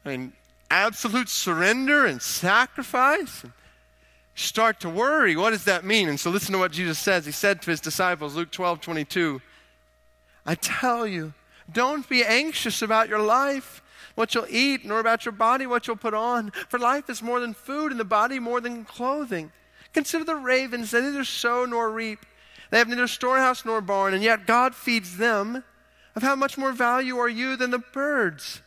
[0.06, 0.32] I mean,
[0.74, 3.42] absolute surrender and sacrifice.
[3.42, 3.52] And
[4.34, 5.36] start to worry.
[5.36, 6.08] What does that mean?
[6.08, 7.24] And so listen to what Jesus says.
[7.24, 9.40] He said to his disciples, Luke 12, 22,
[10.44, 11.32] I tell you,
[11.72, 13.82] don't be anxious about your life,
[14.14, 16.50] what you'll eat, nor about your body, what you'll put on.
[16.68, 19.52] For life is more than food, and the body more than clothing.
[19.92, 22.26] Consider the ravens, they neither sow nor reap.
[22.70, 25.64] They have neither storehouse nor barn, and yet God feeds them.
[26.16, 28.60] Of how much more value are you than the birds?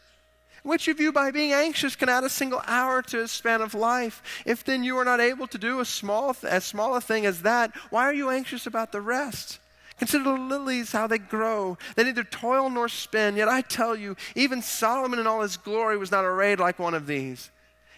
[0.67, 3.73] Which of you, by being anxious, can add a single hour to his span of
[3.73, 4.21] life?
[4.45, 7.43] If then you are not able to do a small, as small a thing as
[7.43, 9.59] that, why are you anxious about the rest?
[9.97, 11.77] Consider the lilies, how they grow.
[11.95, 13.37] They neither toil nor spin.
[13.37, 16.93] Yet I tell you, even Solomon in all his glory was not arrayed like one
[16.93, 17.49] of these.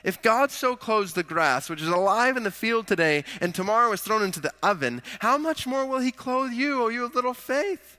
[0.03, 3.91] If God so clothes the grass, which is alive in the field today, and tomorrow
[3.93, 7.15] is thrown into the oven, how much more will he clothe you, O you of
[7.15, 7.98] little faith?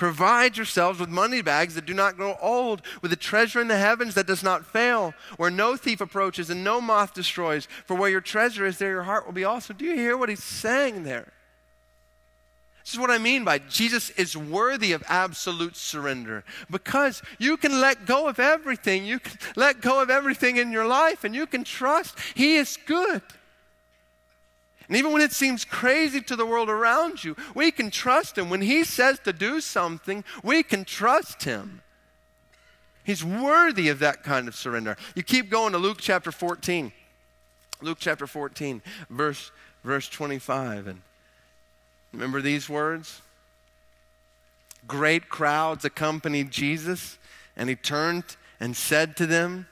[0.00, 3.76] Provide yourselves with money bags that do not grow old, with a treasure in the
[3.76, 7.68] heavens that does not fail, where no thief approaches and no moth destroys.
[7.84, 9.74] For where your treasure is, there your heart will be also.
[9.74, 11.34] Do you hear what he's saying there?
[12.82, 17.78] This is what I mean by Jesus is worthy of absolute surrender because you can
[17.82, 19.04] let go of everything.
[19.04, 22.78] You can let go of everything in your life and you can trust He is
[22.86, 23.20] good.
[24.90, 28.50] And even when it seems crazy to the world around you, we can trust Him.
[28.50, 31.82] When He says to do something, we can trust Him.
[33.04, 34.96] He's worthy of that kind of surrender.
[35.14, 36.90] You keep going to Luke chapter 14.
[37.80, 39.52] Luke chapter 14, verse,
[39.84, 40.88] verse 25.
[40.88, 41.02] And
[42.12, 43.22] Remember these words?
[44.88, 47.16] Great crowds accompanied Jesus,
[47.56, 48.24] and he turned
[48.58, 49.68] and said to them,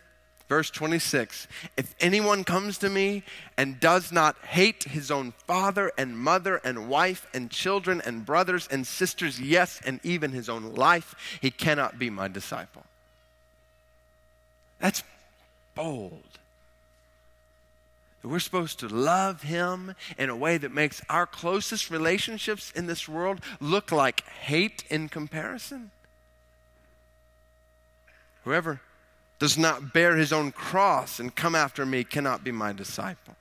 [0.49, 3.23] verse 26 If anyone comes to me
[3.57, 8.67] and does not hate his own father and mother and wife and children and brothers
[8.71, 12.85] and sisters, yes, and even his own life, he cannot be my disciple.
[14.81, 15.03] That's
[15.75, 16.23] bold.
[18.23, 23.09] We're supposed to love Him in a way that makes our closest relationships in this
[23.09, 25.93] world look like hate in comparison.
[28.45, 28.81] Whoever
[29.39, 33.37] does not bear his own cross and come after me cannot be my disciple.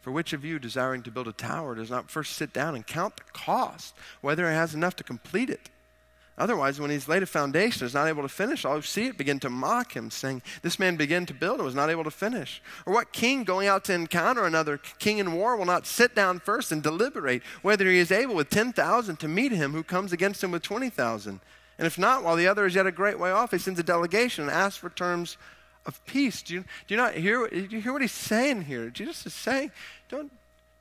[0.00, 2.86] For which of you, desiring to build a tower, does not first sit down and
[2.86, 5.70] count the cost, whether it has enough to complete it?
[6.38, 9.18] Otherwise, when he's laid a foundation, is not able to finish, all who see it
[9.18, 12.10] begin to mock him, saying, This man began to build and was not able to
[12.10, 12.62] finish.
[12.86, 16.40] Or what king going out to encounter another king in war will not sit down
[16.40, 20.42] first and deliberate whether he is able with 10,000 to meet him who comes against
[20.42, 21.38] him with 20,000?
[21.82, 23.82] And if not, while the other is yet a great way off, he sends a
[23.82, 25.36] delegation and asks for terms
[25.84, 26.40] of peace.
[26.40, 28.88] Do you, do you not hear, do you hear what he's saying here?
[28.88, 29.72] Jesus is saying,
[30.08, 30.30] don't,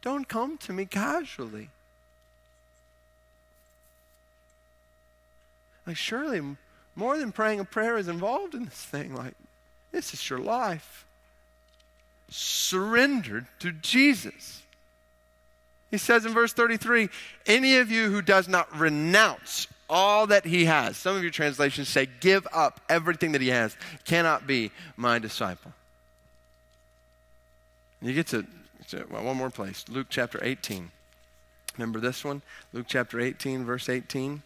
[0.04, 1.72] don't come to me casually.
[5.88, 6.40] Like, surely
[6.96, 9.16] more than praying a prayer is involved in this thing.
[9.16, 9.34] Like,
[9.92, 11.08] this is your life.
[12.30, 14.62] Surrendered to Jesus.
[15.90, 17.10] He says in verse 33
[17.48, 20.96] Any of you who does not renounce all that he has.
[20.98, 23.76] Some of your translations say, give up everything that he has,
[24.06, 25.74] cannot be my disciple.
[28.02, 28.46] You get to,
[28.90, 30.90] to well, one more place Luke chapter 18.
[31.78, 32.42] Remember this one?
[32.74, 34.42] Luke chapter 18, verse 18.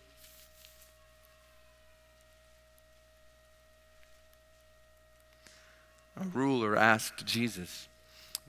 [6.19, 7.87] A ruler asked Jesus,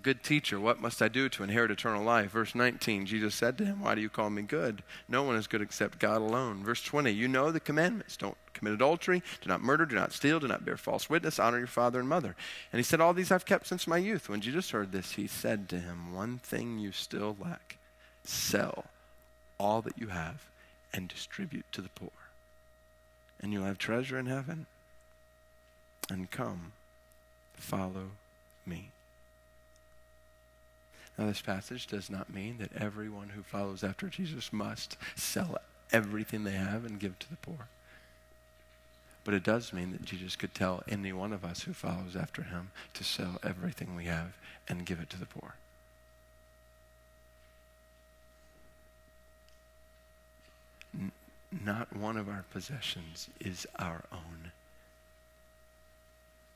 [0.06, 2.30] Good teacher, what must I do to inherit eternal life?
[2.30, 4.84] Verse 19, Jesus said to him, Why do you call me good?
[5.08, 6.62] No one is good except God alone.
[6.62, 8.16] Verse 20, You know the commandments.
[8.16, 11.58] Don't commit adultery, do not murder, do not steal, do not bear false witness, honor
[11.58, 12.36] your father and mother.
[12.72, 14.28] And he said, All these I've kept since my youth.
[14.28, 17.76] When Jesus heard this, he said to him, One thing you still lack
[18.22, 18.84] sell
[19.58, 20.44] all that you have
[20.92, 22.12] and distribute to the poor,
[23.40, 24.66] and you'll have treasure in heaven.
[26.08, 26.74] And come,
[27.56, 28.10] follow
[28.64, 28.90] me.
[31.18, 35.56] Now, this passage does not mean that everyone who follows after Jesus must sell
[35.92, 37.68] everything they have and give to the poor.
[39.24, 42.42] But it does mean that Jesus could tell any one of us who follows after
[42.42, 44.36] him to sell everything we have
[44.68, 45.54] and give it to the poor.
[50.94, 51.12] N-
[51.64, 54.52] not one of our possessions is our own.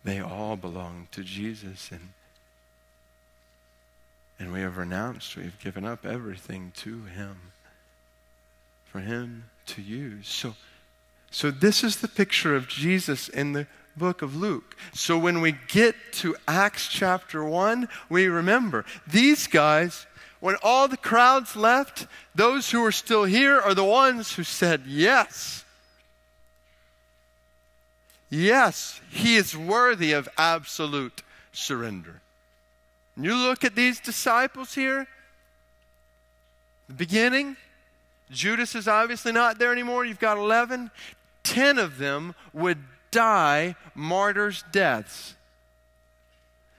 [0.05, 2.11] They all belong to Jesus and
[4.40, 7.37] and we have renounced, we have given up everything to Him,
[8.87, 10.29] for Him to use.
[10.29, 10.55] So,
[11.31, 14.76] so this is the picture of Jesus in the book of Luke.
[14.94, 20.07] So when we get to Acts chapter 1, we remember these guys,
[20.40, 24.85] when all the crowds left, those who are still here are the ones who said,
[24.87, 25.64] Yes.
[28.31, 31.22] Yes, he is worthy of absolute
[31.53, 32.22] surrender.
[33.16, 35.07] And you look at these disciples here,
[36.88, 37.57] the beginning,
[38.31, 40.05] Judas is obviously not there anymore.
[40.05, 40.90] You've got 11.
[41.42, 42.79] 10 of them would
[43.11, 45.35] die martyrs' deaths.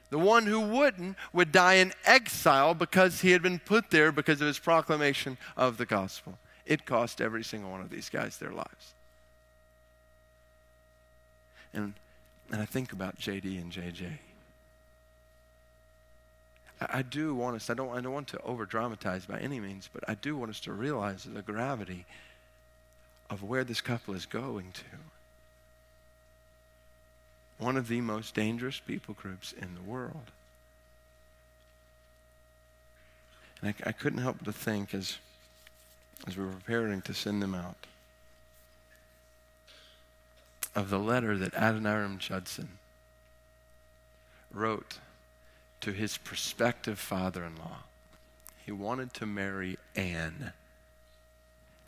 [0.09, 4.41] The one who wouldn't would die in exile because he had been put there because
[4.41, 6.37] of his proclamation of the gospel.
[6.65, 8.93] It cost every single one of these guys their lives.
[11.73, 11.93] And,
[12.51, 14.17] and I think about JD and JJ.
[16.89, 19.89] I do want us, I don't, I don't want to over dramatize by any means,
[19.91, 22.05] but I do want us to realize the gravity
[23.29, 24.83] of where this couple is going to.
[27.63, 30.31] One of the most dangerous people groups in the world.
[33.61, 35.17] And I, I couldn't help but think as,
[36.27, 37.85] as we were preparing to send them out
[40.73, 42.69] of the letter that Adoniram Judson
[44.51, 44.97] wrote
[45.81, 47.79] to his prospective father in law.
[48.65, 50.53] He wanted to marry Anne,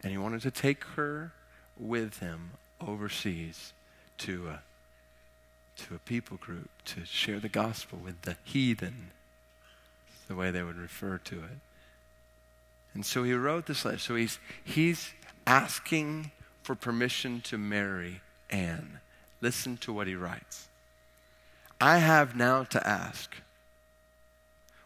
[0.02, 1.32] and he wanted to take her
[1.78, 2.52] with him
[2.86, 3.74] overseas
[4.20, 4.62] to a,
[5.84, 9.12] to a people group to share the gospel with the heathen,
[10.28, 11.60] the way they would refer to it.
[12.94, 13.98] And so he wrote this letter.
[13.98, 15.12] So he's, he's
[15.48, 19.00] asking for permission to marry Anne.
[19.42, 20.68] Listen to what he writes.
[21.82, 23.36] I have now to ask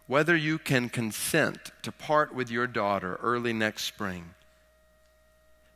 [0.07, 4.33] whether you can consent to part with your daughter early next spring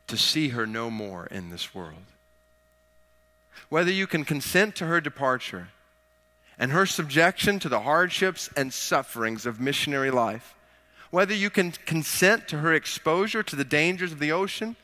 [0.06, 2.04] to see her no more in this world.
[3.68, 5.68] Whether you can consent to her departure
[6.58, 10.54] and her subjection to the hardships and sufferings of missionary life.
[11.10, 14.76] Whether you can consent to her exposure to the dangers of the ocean,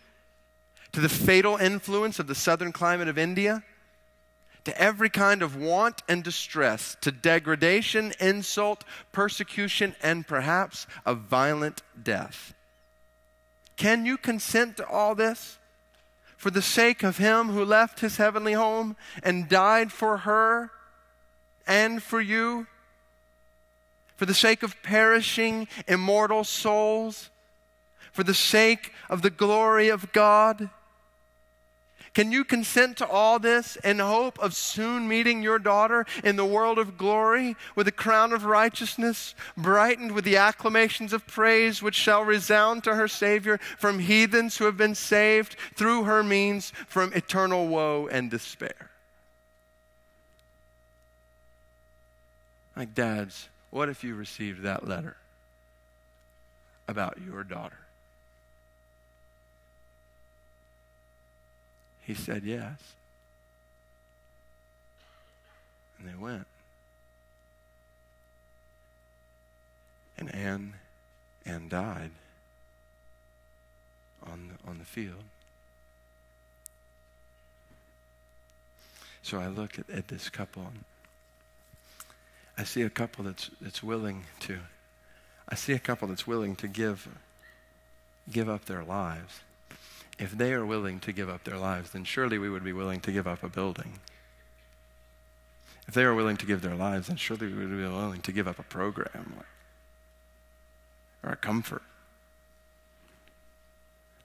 [0.93, 3.63] to the fatal influence of the southern climate of India
[4.69, 11.83] to every kind of want and distress, to degradation, insult, persecution, and perhaps a violent
[12.01, 12.53] death.
[13.77, 15.59] Can you consent to all this?
[16.37, 20.71] For the sake of him who left his heavenly home and died for her
[21.67, 22.67] and for you?
[24.17, 27.31] For the sake of perishing, immortal souls?
[28.13, 30.69] For the sake of the glory of God?
[32.19, 36.45] Can you consent to all this in hope of soon meeting your daughter in the
[36.45, 41.95] world of glory with a crown of righteousness, brightened with the acclamations of praise which
[41.95, 47.13] shall resound to her Savior from heathens who have been saved through her means from
[47.13, 48.91] eternal woe and despair?
[52.75, 55.17] Like, dads, what if you received that letter
[56.89, 57.79] about your daughter?
[62.09, 62.95] He said yes.
[65.99, 66.47] And they went.
[70.17, 70.73] And Anne,
[71.45, 72.13] Anne died
[74.27, 75.23] on the, on the field.
[79.21, 80.85] So I look at, at this couple and
[82.57, 84.61] I see a couple that's, that's willing to,
[85.47, 87.07] I see a couple that's willing to give,
[88.33, 89.41] give up their lives
[90.19, 93.01] if they are willing to give up their lives, then surely we would be willing
[93.01, 94.01] to give up a building.
[95.87, 98.33] If they are willing to give their lives, then surely we would be willing to
[98.33, 99.35] give up a program
[101.23, 101.83] or a comfort.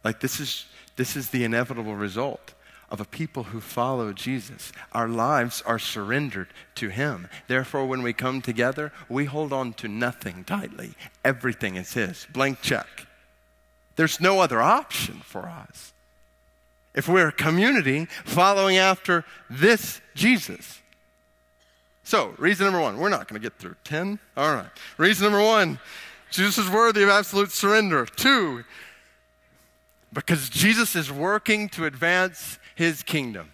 [0.04, 0.66] Like this is
[0.96, 2.54] this is the inevitable result
[2.90, 4.72] of a people who follow Jesus.
[4.92, 7.28] Our lives are surrendered to Him.
[7.48, 10.94] Therefore, when we come together, we hold on to nothing tightly.
[11.26, 12.28] Everything is His.
[12.32, 13.08] Blank check.
[13.96, 15.94] There's no other option for us.
[16.94, 20.80] If we're a community following after this Jesus.
[22.04, 24.20] So, reason number one, we're not going to get through 10.
[24.36, 24.70] All right.
[24.98, 25.80] Reason number one,
[26.30, 28.06] Jesus is worthy of absolute surrender.
[28.06, 28.64] Two,
[30.12, 33.52] because Jesus is working to advance his kingdom.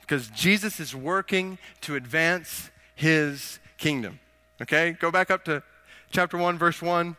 [0.00, 4.18] Because Jesus is working to advance his kingdom.
[4.60, 5.62] Okay, go back up to
[6.10, 7.16] chapter 1, verse 1.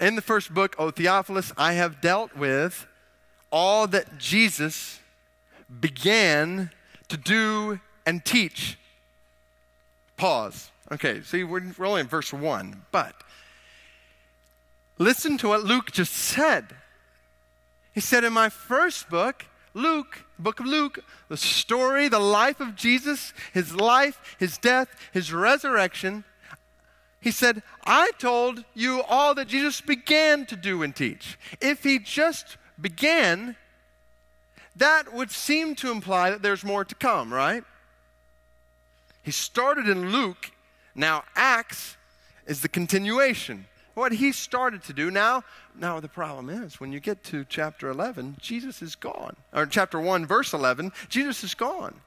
[0.00, 2.86] In the first book, O Theophilus, I have dealt with
[3.52, 4.98] all that Jesus
[5.78, 6.70] began
[7.08, 8.78] to do and teach.
[10.16, 10.70] Pause.
[10.90, 13.14] Okay, see, we're, we're only in verse 1, but
[14.98, 16.74] listen to what Luke just said.
[17.92, 19.44] He said, In my first book,
[19.74, 25.32] Luke, book of Luke, the story, the life of Jesus, his life, his death, his
[25.32, 26.24] resurrection,
[27.20, 31.38] he said, I told you all that Jesus began to do and teach.
[31.60, 33.56] If he just began,
[34.76, 37.62] that would seem to imply that there's more to come, right?
[39.22, 40.50] He started in Luke,
[40.94, 41.96] now Acts
[42.46, 43.66] is the continuation.
[43.92, 45.44] What he started to do now,
[45.74, 49.36] now the problem is when you get to chapter 11, Jesus is gone.
[49.52, 52.00] Or chapter 1, verse 11, Jesus is gone.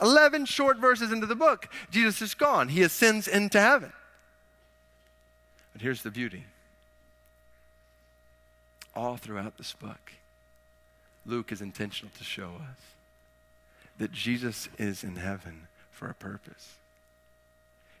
[0.00, 2.68] 11 short verses into the book, Jesus is gone.
[2.68, 3.92] He ascends into heaven.
[5.72, 6.44] But here's the beauty
[8.94, 10.12] all throughout this book,
[11.26, 12.78] Luke is intentional to show us
[13.98, 16.76] that Jesus is in heaven for a purpose.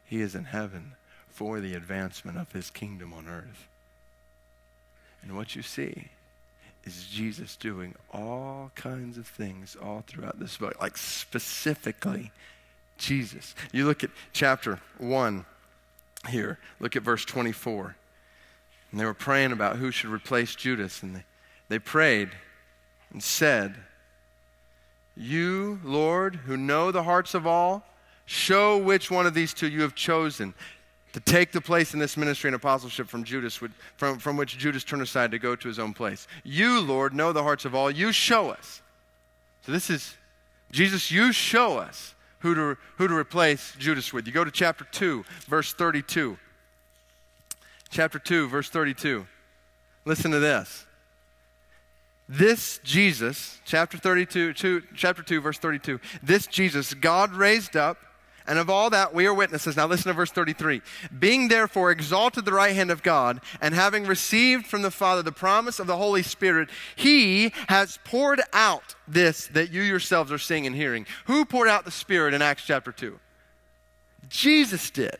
[0.04, 0.92] He is in heaven
[1.28, 3.66] for the advancement of his kingdom on earth.
[5.22, 6.10] And what you see
[6.84, 12.30] is Jesus doing all kinds of things all throughout this book, like specifically
[12.98, 13.54] Jesus.
[13.72, 15.44] You look at chapter 1
[16.28, 17.96] here, look at verse 24.
[18.90, 21.24] And they were praying about who should replace Judas, and they,
[21.68, 22.30] they prayed
[23.12, 23.74] and said,
[25.16, 27.84] You, Lord, who know the hearts of all,
[28.26, 30.54] show which one of these two you have chosen
[31.14, 33.60] to take the place in this ministry and apostleship from Judas,
[33.96, 36.26] from, from which Judas turned aside to go to his own place.
[36.42, 37.88] You, Lord, know the hearts of all.
[37.88, 38.82] You show us.
[39.62, 40.16] So this is,
[40.72, 44.26] Jesus, you show us who to, who to replace Judas with.
[44.26, 46.36] You go to chapter 2, verse 32.
[47.90, 49.24] Chapter 2, verse 32.
[50.04, 50.84] Listen to this.
[52.28, 57.98] This Jesus, chapter 32, two, chapter 2, verse 32, this Jesus God raised up
[58.46, 59.76] and of all that we are witnesses.
[59.76, 60.82] Now listen to verse 33.
[61.18, 65.32] Being therefore exalted the right hand of God, and having received from the Father the
[65.32, 70.66] promise of the Holy Spirit, he has poured out this that you yourselves are seeing
[70.66, 71.06] and hearing.
[71.26, 73.18] Who poured out the Spirit in Acts chapter 2?
[74.28, 75.18] Jesus did.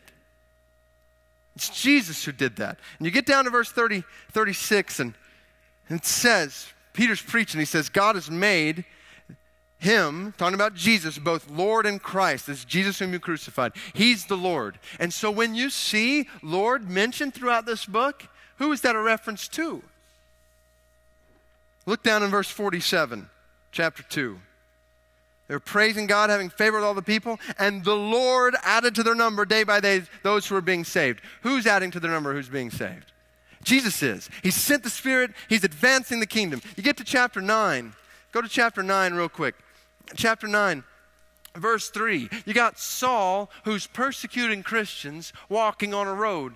[1.57, 2.79] It's Jesus who did that.
[2.99, 4.03] And you get down to verse 30,
[4.33, 5.15] 36, and
[5.89, 8.85] it says, Peter's preaching, he says, God has made
[9.85, 13.73] him, talking about Jesus, both Lord and Christ, this Jesus whom you crucified.
[13.93, 14.79] He's the Lord.
[14.99, 18.27] And so when you see Lord mentioned throughout this book,
[18.57, 19.83] who is that a reference to?
[21.87, 23.29] Look down in verse 47,
[23.73, 24.39] chapter 2.
[25.47, 29.15] They're praising God, having favor with all the people, and the Lord added to their
[29.15, 31.21] number day by day those who are being saved.
[31.43, 33.13] Who's adding to their number who's being saved?
[33.63, 34.31] Jesus is.
[34.43, 36.63] He sent the Spirit, He's advancing the kingdom.
[36.77, 37.93] You get to chapter 9.
[38.33, 39.55] Go to chapter 9 real quick.
[40.15, 40.85] Chapter 9,
[41.57, 42.29] verse 3.
[42.45, 46.55] You got Saul, who's persecuting Christians, walking on a road.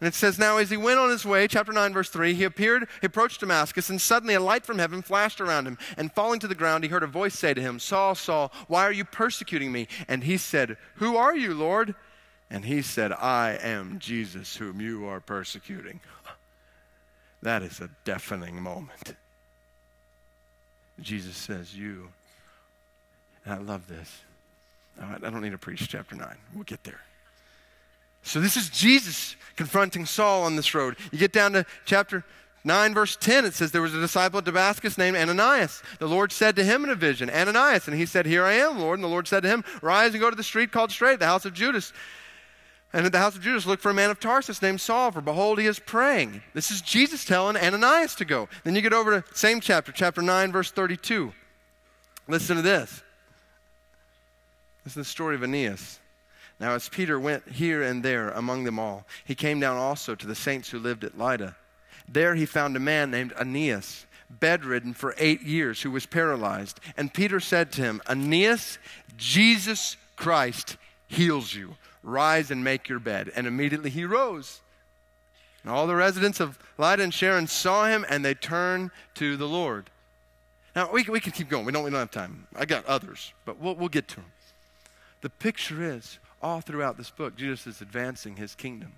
[0.00, 2.44] And it says, Now as he went on his way, chapter 9, verse 3, he
[2.44, 5.76] appeared, he approached Damascus, and suddenly a light from heaven flashed around him.
[5.98, 8.84] And falling to the ground, he heard a voice say to him, Saul, Saul, why
[8.84, 9.88] are you persecuting me?
[10.08, 11.94] And he said, Who are you, Lord?
[12.48, 16.00] And he said, I am Jesus, whom you are persecuting.
[17.42, 19.14] That is a deafening moment.
[21.02, 22.08] Jesus says, You.
[23.44, 24.20] And I love this.
[25.00, 26.28] I don't need to preach chapter 9.
[26.54, 27.00] We'll get there.
[28.22, 30.96] So this is Jesus confronting Saul on this road.
[31.10, 32.24] You get down to chapter
[32.64, 35.82] 9, verse 10, it says, There was a disciple at Damascus named Ananias.
[35.98, 37.88] The Lord said to him in a vision, Ananias.
[37.88, 38.98] And he said, Here I am, Lord.
[38.98, 41.26] And the Lord said to him, Rise and go to the street called Straight, the
[41.26, 41.94] house of Judas.
[42.92, 45.20] And at the house of Judas, look for a man of Tarsus named Saul, for
[45.20, 46.42] behold, he is praying.
[46.54, 48.48] This is Jesus telling Ananias to go.
[48.64, 51.32] Then you get over to same chapter, chapter 9, verse 32.
[52.26, 53.02] Listen to this.
[54.82, 56.00] This is the story of Aeneas.
[56.58, 60.26] Now, as Peter went here and there among them all, he came down also to
[60.26, 61.56] the saints who lived at Lydda.
[62.08, 66.80] There he found a man named Aeneas, bedridden for eight years, who was paralyzed.
[66.96, 68.78] And Peter said to him, Aeneas,
[69.16, 70.76] Jesus Christ
[71.06, 71.76] heals you.
[72.02, 73.30] Rise and make your bed.
[73.34, 74.60] And immediately he rose.
[75.62, 79.48] And all the residents of Lydda and Sharon saw him, and they turned to the
[79.48, 79.90] Lord.
[80.74, 81.66] Now, we, we can keep going.
[81.66, 82.46] We don't, we don't have time.
[82.56, 84.32] I got others, but we'll, we'll get to them.
[85.20, 88.92] The picture is all throughout this book, Jesus is advancing his kingdom.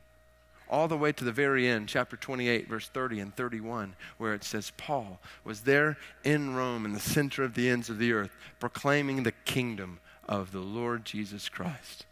[0.68, 4.44] All the way to the very end, chapter 28, verse 30 and 31, where it
[4.44, 8.30] says, Paul was there in Rome, in the center of the ends of the earth,
[8.60, 9.98] proclaiming the kingdom
[10.28, 12.06] of the Lord Jesus Christ.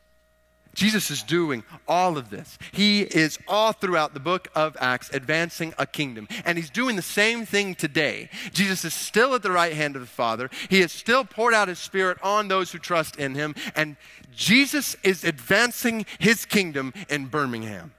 [0.74, 2.56] Jesus is doing all of this.
[2.72, 6.28] He is all throughout the book of Acts advancing a kingdom.
[6.44, 8.30] And he's doing the same thing today.
[8.52, 10.48] Jesus is still at the right hand of the Father.
[10.68, 13.56] He has still poured out his Spirit on those who trust in him.
[13.74, 13.96] And
[14.34, 17.92] Jesus is advancing his kingdom in Birmingham.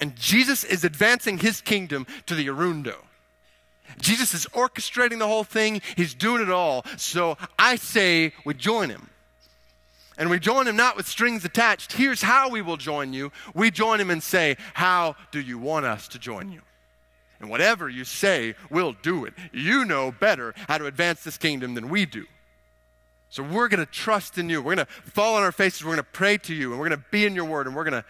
[0.00, 2.94] And Jesus is advancing his kingdom to the Arundo.
[4.00, 6.84] Jesus is orchestrating the whole thing, he's doing it all.
[6.96, 9.08] So I say we join him.
[10.18, 11.92] And we join him not with strings attached.
[11.92, 13.30] Here's how we will join you.
[13.54, 16.60] We join him and say, How do you want us to join you?
[17.40, 19.34] And whatever you say, we'll do it.
[19.52, 22.26] You know better how to advance this kingdom than we do.
[23.30, 24.60] So we're going to trust in you.
[24.60, 25.84] We're going to fall on our faces.
[25.84, 26.72] We're going to pray to you.
[26.72, 27.68] And we're going to be in your word.
[27.68, 28.04] And we're going to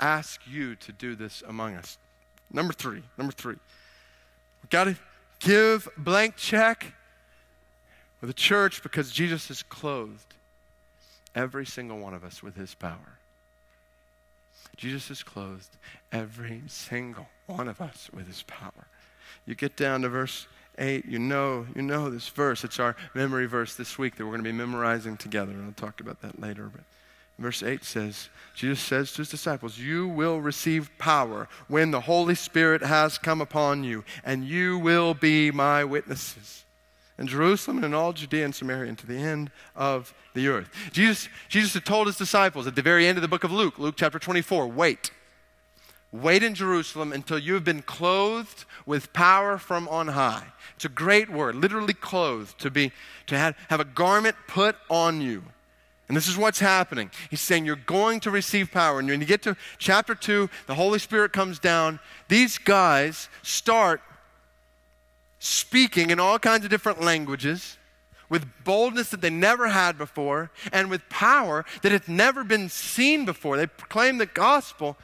[0.00, 1.98] ask you to do this among us.
[2.50, 3.02] Number three.
[3.18, 3.56] Number three.
[4.62, 4.96] We've got to
[5.40, 6.94] give blank check
[8.22, 10.36] with the church because Jesus is clothed
[11.34, 13.18] every single one of us with his power.
[14.76, 15.76] Jesus has clothed
[16.12, 18.86] every single one of us with his power.
[19.46, 20.46] You get down to verse
[20.78, 22.64] 8, you know, you know this verse.
[22.64, 25.52] It's our memory verse this week that we're going to be memorizing together.
[25.64, 26.70] I'll talk about that later.
[26.72, 26.82] But
[27.38, 32.34] verse 8 says, Jesus says to his disciples, You will receive power when the Holy
[32.34, 36.64] Spirit has come upon you, and you will be my witnesses
[37.20, 40.70] in Jerusalem and all Judea and Samaria and to the end of the earth.
[40.90, 43.78] Jesus, Jesus had told his disciples at the very end of the book of Luke,
[43.78, 45.10] Luke chapter 24, wait.
[46.12, 50.46] Wait in Jerusalem until you have been clothed with power from on high.
[50.74, 52.90] It's a great word, literally clothed, to be
[53.26, 55.44] to have, have a garment put on you.
[56.08, 57.10] And this is what's happening.
[57.28, 58.98] He's saying you're going to receive power.
[58.98, 62.00] And when you get to chapter 2, the Holy Spirit comes down.
[62.26, 64.00] These guys start
[65.40, 67.76] speaking in all kinds of different languages
[68.28, 73.24] with boldness that they never had before and with power that had never been seen
[73.24, 73.56] before.
[73.56, 74.96] They proclaim the gospel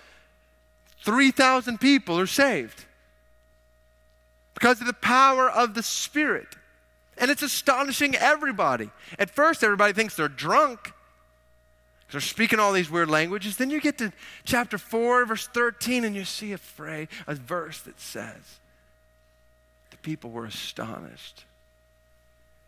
[1.03, 2.84] 3,000 people are saved
[4.55, 6.49] because of the power of the Spirit.
[7.18, 8.91] And it's astonishing everybody.
[9.18, 10.93] At first, everybody thinks they're drunk.
[12.11, 13.57] They're speaking all these weird languages.
[13.57, 14.12] Then you get to
[14.45, 18.61] chapter 4, verse 13, and you see a phrase, a verse that says,
[20.07, 21.44] people were astonished.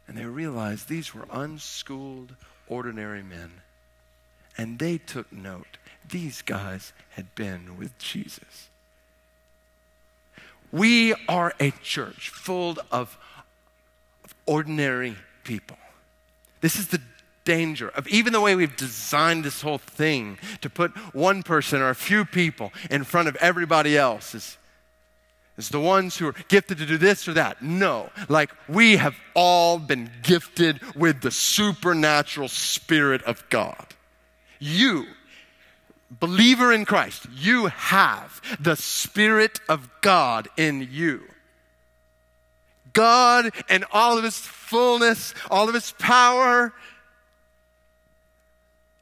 [0.09, 2.35] And they realized these were unschooled,
[2.67, 3.53] ordinary men.
[4.59, 5.79] And they took note
[6.09, 8.71] these guys had been with Jesus.
[10.73, 13.17] We are a church full of
[14.45, 15.15] ordinary
[15.45, 15.79] people.
[16.61, 17.01] This is the
[17.45, 21.91] danger of even the way we've designed this whole thing to put one person or
[21.91, 24.59] a few people in front of everybody else is
[25.59, 27.61] as the ones who are gifted to do this or that.
[27.61, 33.95] No, like we have all been gifted with the supernatural Spirit of God.
[34.61, 35.07] You,
[36.11, 41.25] believer in Christ, you have the Spirit of God in you.
[42.93, 46.73] God and all of His fullness, all of His power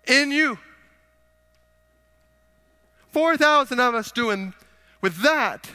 [0.06, 0.58] in you.
[3.12, 4.54] 4,000 of us doing
[5.00, 5.70] with that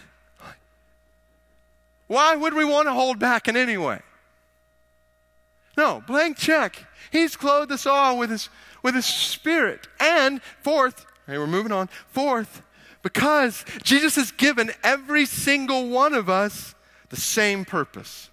[2.12, 4.02] why would we want to hold back in any way?
[5.78, 6.86] No, blank check.
[7.10, 8.50] He's clothed us all with his,
[8.84, 9.88] with his spirit.
[9.98, 11.88] And fourth, hey, we're moving on.
[12.10, 12.64] Fourth,
[13.02, 16.76] because Jesus has given every single one of us
[17.08, 18.30] the same purpose.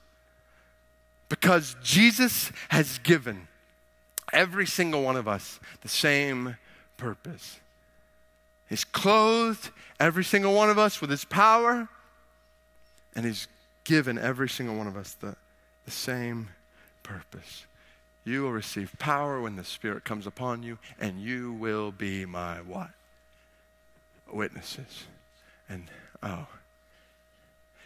[1.28, 3.46] Because Jesus has given
[4.32, 6.56] every single one of us the same
[6.96, 7.60] purpose.
[8.68, 9.70] He's clothed
[10.00, 11.88] every single one of us with his power,
[13.14, 13.46] and he's
[13.88, 15.34] given every single one of us the,
[15.86, 16.50] the same
[17.02, 17.64] purpose.
[18.22, 22.56] You will receive power when the Spirit comes upon you, and you will be my
[22.56, 22.90] what?
[24.30, 25.04] Witnesses.
[25.70, 25.84] And
[26.22, 26.46] oh,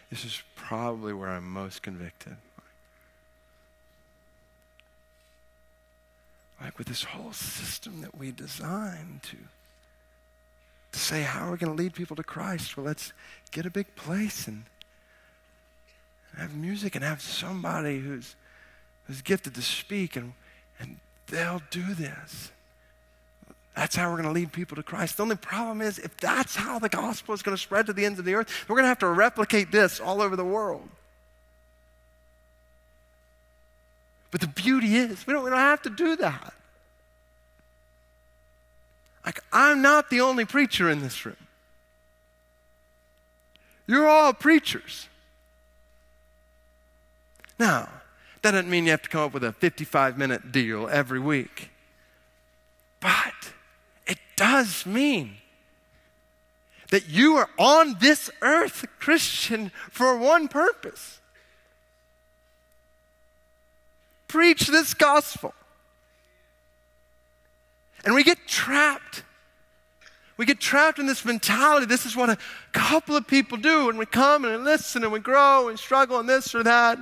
[0.09, 2.35] this is probably where I'm most convicted.
[6.59, 9.37] Like with this whole system that we designed to,
[10.91, 12.75] to say, how are we going to lead people to Christ?
[12.75, 13.13] Well, let's
[13.51, 14.65] get a big place and
[16.37, 18.35] have music and have somebody who's,
[19.05, 20.33] who's gifted to speak, and,
[20.79, 22.51] and they'll do this.
[23.75, 25.17] That's how we're going to lead people to Christ.
[25.17, 28.05] The only problem is, if that's how the gospel is going to spread to the
[28.05, 30.87] ends of the earth, we're going to have to replicate this all over the world.
[34.29, 36.53] But the beauty is, we don't, we don't have to do that.
[39.25, 41.37] Like, I'm not the only preacher in this room.
[43.87, 45.07] You're all preachers.
[47.59, 47.89] Now,
[48.41, 51.69] that doesn't mean you have to come up with a 55 minute deal every week.
[52.99, 53.53] But
[54.07, 55.37] it does mean
[56.91, 61.19] that you are on this earth, Christian, for one purpose
[64.33, 65.53] preach this gospel.
[68.03, 69.23] And we get trapped.
[70.37, 71.85] We get trapped in this mentality.
[71.85, 72.37] This is what a
[72.71, 76.27] couple of people do, and we come and listen and we grow and struggle and
[76.27, 76.97] this or that.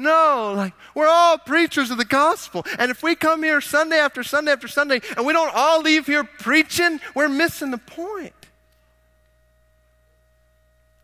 [0.00, 2.64] No, like we're all preachers of the gospel.
[2.78, 6.06] And if we come here Sunday after Sunday after Sunday and we don't all leave
[6.06, 8.32] here preaching, we're missing the point.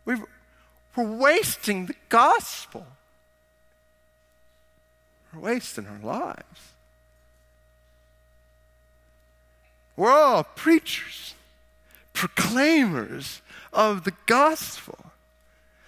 [0.06, 2.86] we are wasting the gospel.
[5.34, 6.72] We're wasting our lives.
[9.94, 11.34] We're all preachers,
[12.14, 13.42] proclaimers
[13.74, 15.05] of the gospel.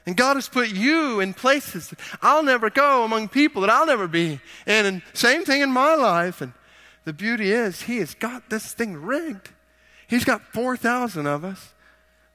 [0.09, 3.85] And God has put you in places that I'll never go, among people that I'll
[3.85, 4.87] never be in.
[4.87, 6.41] And same thing in my life.
[6.41, 6.55] And
[7.05, 9.51] the beauty is, He has got this thing rigged.
[10.07, 11.75] He's got 4,000 of us.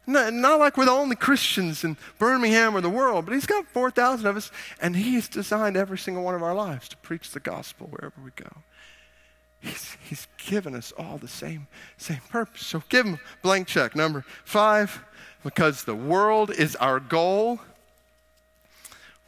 [0.06, 3.66] Not, not, like we're the only Christians in Birmingham or the world, but He's got
[3.66, 7.40] 4,000 of us, and He's designed every single one of our lives to preach the
[7.40, 8.58] gospel wherever we go.
[9.64, 12.66] He's, he's given us all the same, same purpose.
[12.66, 13.96] So give Him blank check.
[13.96, 15.02] Number five,
[15.42, 17.62] because the world is our goal.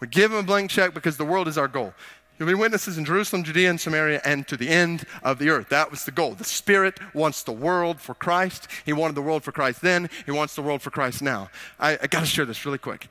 [0.01, 1.93] We give him a blank check because the world is our goal.
[2.37, 5.69] You'll be witnesses in Jerusalem, Judea, and Samaria, and to the end of the earth.
[5.69, 6.33] That was the goal.
[6.33, 8.67] The Spirit wants the world for Christ.
[8.85, 10.09] He wanted the world for Christ then.
[10.25, 11.49] He wants the world for Christ now.
[11.79, 13.07] I, I got to share this really quick.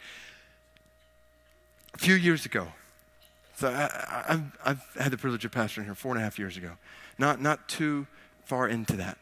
[1.95, 2.69] A few years ago,
[3.57, 6.73] so I, have had the privilege of pastoring here four and a half years ago.
[7.19, 8.07] Not, not too
[8.45, 9.19] far into that.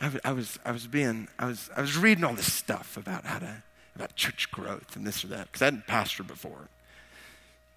[0.00, 3.38] I, was, I was being, I was, I was reading all this stuff about how
[3.38, 3.62] to,
[3.94, 6.68] about church growth and this or that, because I hadn't pastored before.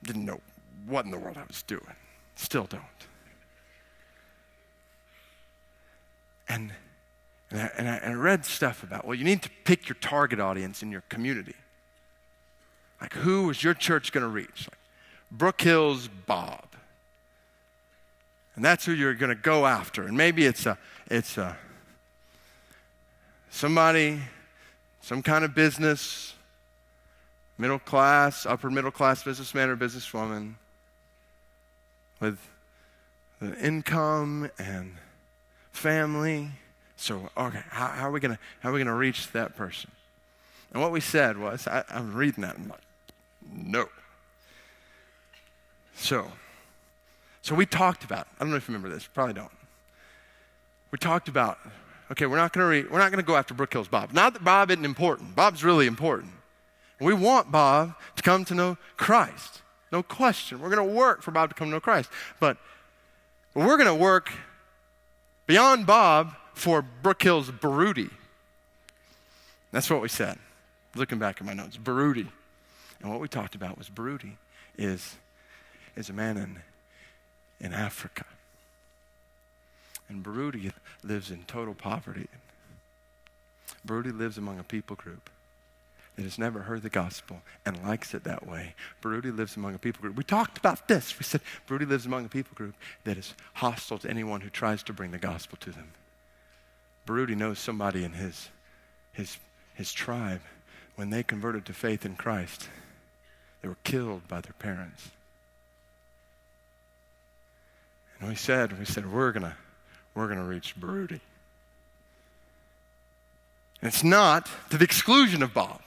[0.03, 0.41] Didn't know
[0.87, 1.95] what in the world I was doing.
[2.35, 2.83] Still don't.
[6.49, 6.71] And,
[7.51, 9.97] and, I, and I, and I read stuff about, well, you need to pick your
[10.01, 11.55] target audience in your community.
[12.99, 14.67] Like, who is your church going to reach?
[14.67, 14.79] Like,
[15.31, 16.65] Brook Hills Bob.
[18.57, 20.07] And that's who you're going to go after.
[20.07, 20.79] And maybe it's a,
[21.11, 21.55] it's a,
[23.51, 24.19] somebody,
[24.99, 26.33] some kind of business,
[27.59, 30.55] middle class, upper middle class businessman or businesswoman
[32.19, 32.39] with
[33.41, 34.95] an income and
[35.71, 36.49] family.
[36.95, 39.91] So, okay, how, how are we we gonna reach that person?
[40.73, 42.81] And what we said was, I, I'm reading that, I'm like,
[43.53, 43.87] no.
[45.95, 46.31] So,
[47.47, 48.27] so we talked about.
[48.35, 49.07] I don't know if you remember this.
[49.07, 49.51] Probably don't.
[50.91, 51.57] We talked about
[52.11, 54.13] okay, we're not going to re- we're not to go after Brook Hills Bob.
[54.13, 55.35] Not that Bob isn't important.
[55.35, 56.31] Bob's really important.
[56.99, 59.61] We want Bob to come to know Christ.
[59.91, 60.59] No question.
[60.59, 62.09] We're going to work for Bob to come to know Christ.
[62.39, 62.57] But,
[63.53, 64.31] but we're going to work
[65.45, 68.09] beyond Bob for Brook Hills Baruti.
[69.71, 70.37] That's what we said.
[70.95, 72.27] Looking back at my notes, Baruti.
[73.01, 74.33] And what we talked about was Baruti
[74.77, 75.15] is,
[75.95, 76.57] is a man in,
[77.59, 78.25] in Africa.
[80.09, 80.71] And Baruti
[81.03, 82.27] lives in total poverty.
[83.85, 85.29] Baruti lives among a people group
[86.15, 88.73] that has never heard the gospel and likes it that way.
[89.01, 90.15] Baruti lives among a people group.
[90.15, 91.17] We talked about this.
[91.17, 94.81] We said Baruti lives among a people group that is hostile to anyone who tries
[94.83, 95.89] to bring the gospel to them.
[97.05, 98.49] Baruti knows somebody in his,
[99.13, 99.37] his,
[99.75, 100.41] his tribe.
[100.95, 102.69] When they converted to faith in Christ,
[103.61, 105.11] they were killed by their parents.
[108.19, 109.55] And we said, we said, we're gonna,
[110.15, 111.19] we're gonna reach Baruti.
[113.81, 115.81] And it's not to the exclusion of Bob.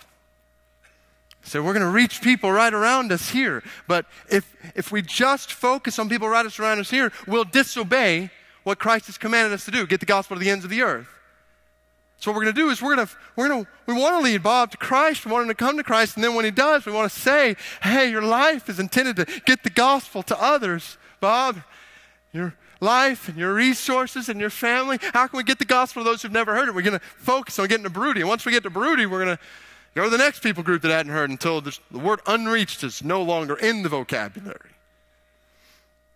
[1.42, 3.62] So we're to reach people right around us here.
[3.88, 8.30] But if, if we just focus on people right around us here, we'll disobey
[8.62, 10.82] what Christ has commanded us to do get the gospel to the ends of the
[10.82, 11.08] earth.
[12.18, 14.16] So what we're going to do is we're going to, we're going to, we want
[14.16, 15.24] to lead Bob to Christ.
[15.24, 16.16] We want him to come to Christ.
[16.16, 19.40] And then when he does, we want to say, hey, your life is intended to
[19.46, 20.98] get the gospel to others.
[21.18, 21.62] Bob,
[22.32, 26.08] your life and your resources and your family, how can we get the gospel to
[26.08, 26.74] those who've never heard it?
[26.74, 28.20] We're going to focus on getting to Baruti.
[28.20, 29.42] And once we get to Baruti, we're going to
[29.94, 33.22] Go to the next people group that hadn't heard until the word unreached is no
[33.22, 34.70] longer in the vocabulary.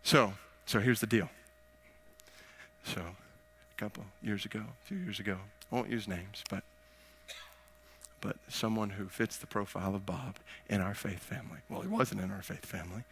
[0.02, 0.34] So,
[0.64, 1.28] so here's the deal.
[2.84, 5.38] So, a couple years ago, a few years ago,
[5.72, 6.62] I won't use names, but
[8.20, 10.36] but someone who fits the profile of Bob
[10.70, 11.58] in our faith family.
[11.68, 13.02] Well, he wasn't in our faith family.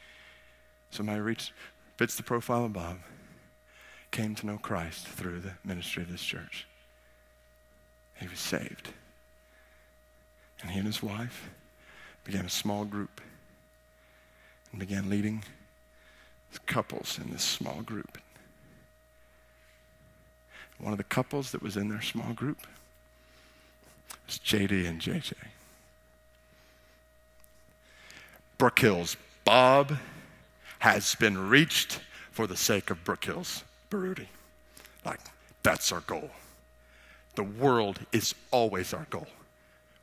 [0.90, 1.52] Somebody reached,
[2.02, 2.98] fits the profile of Bob,
[4.10, 6.66] came to know Christ through the ministry of this church.
[8.18, 8.88] He was saved.
[10.60, 11.48] And he and his wife
[12.24, 13.20] began a small group
[14.72, 15.44] and began leading
[16.66, 18.18] couples in this small group.
[20.78, 22.66] One of the couples that was in their small group
[24.26, 25.34] was JD and JJ.
[28.58, 29.96] Brook Hills, Bob
[30.82, 32.00] has been reached
[32.32, 34.26] for the sake of Brook Hills, Baruti.
[35.04, 35.20] Like,
[35.62, 36.28] that's our goal.
[37.36, 39.28] The world is always our goal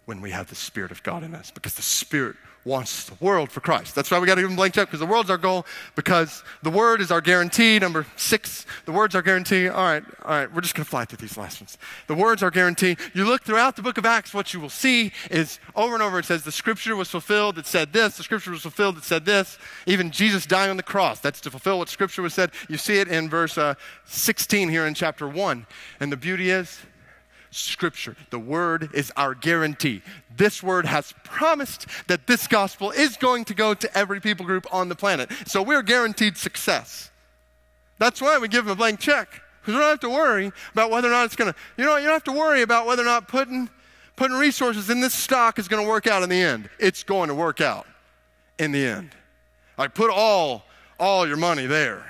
[0.09, 2.35] when we have the Spirit of God in us because the Spirit
[2.65, 3.93] wants the world for Christ.
[3.93, 6.43] That's why we got to give them blank check because the world's our goal because
[6.63, 7.77] the Word is our guarantee.
[7.77, 9.69] Number six, the Word's our guarantee.
[9.69, 11.77] All right, all right, we're just going to fly through these last ones.
[12.07, 12.97] The Word's our guarantee.
[13.13, 16.17] You look throughout the book of Acts, what you will see is over and over
[16.17, 17.59] it says the Scripture was fulfilled.
[17.59, 18.17] It said this.
[18.17, 18.97] The Scripture was fulfilled.
[18.97, 19.59] It said this.
[19.85, 21.19] Even Jesus dying on the cross.
[21.19, 22.49] That's to fulfill what Scripture was said.
[22.67, 25.67] You see it in verse uh, 16 here in chapter 1.
[25.99, 26.79] And the beauty is,
[27.51, 28.15] Scripture.
[28.29, 30.01] The Word is our guarantee.
[30.35, 34.67] This Word has promised that this gospel is going to go to every people group
[34.71, 35.29] on the planet.
[35.45, 37.11] So we're guaranteed success.
[37.97, 39.41] That's why we give them a blank check.
[39.61, 41.97] Because we don't have to worry about whether or not it's going to, you know,
[41.97, 43.69] you don't have to worry about whether or not putting,
[44.15, 46.69] putting resources in this stock is going to work out in the end.
[46.79, 47.85] It's going to work out
[48.57, 49.11] in the end.
[49.77, 50.65] Like put all,
[50.99, 52.05] all your money there.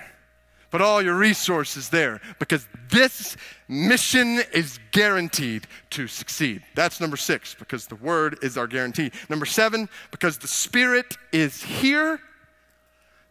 [0.71, 3.35] Put all your resources there because this
[3.67, 6.61] mission is guaranteed to succeed.
[6.75, 9.11] That's number six, because the word is our guarantee.
[9.29, 12.19] Number seven, because the Spirit is here.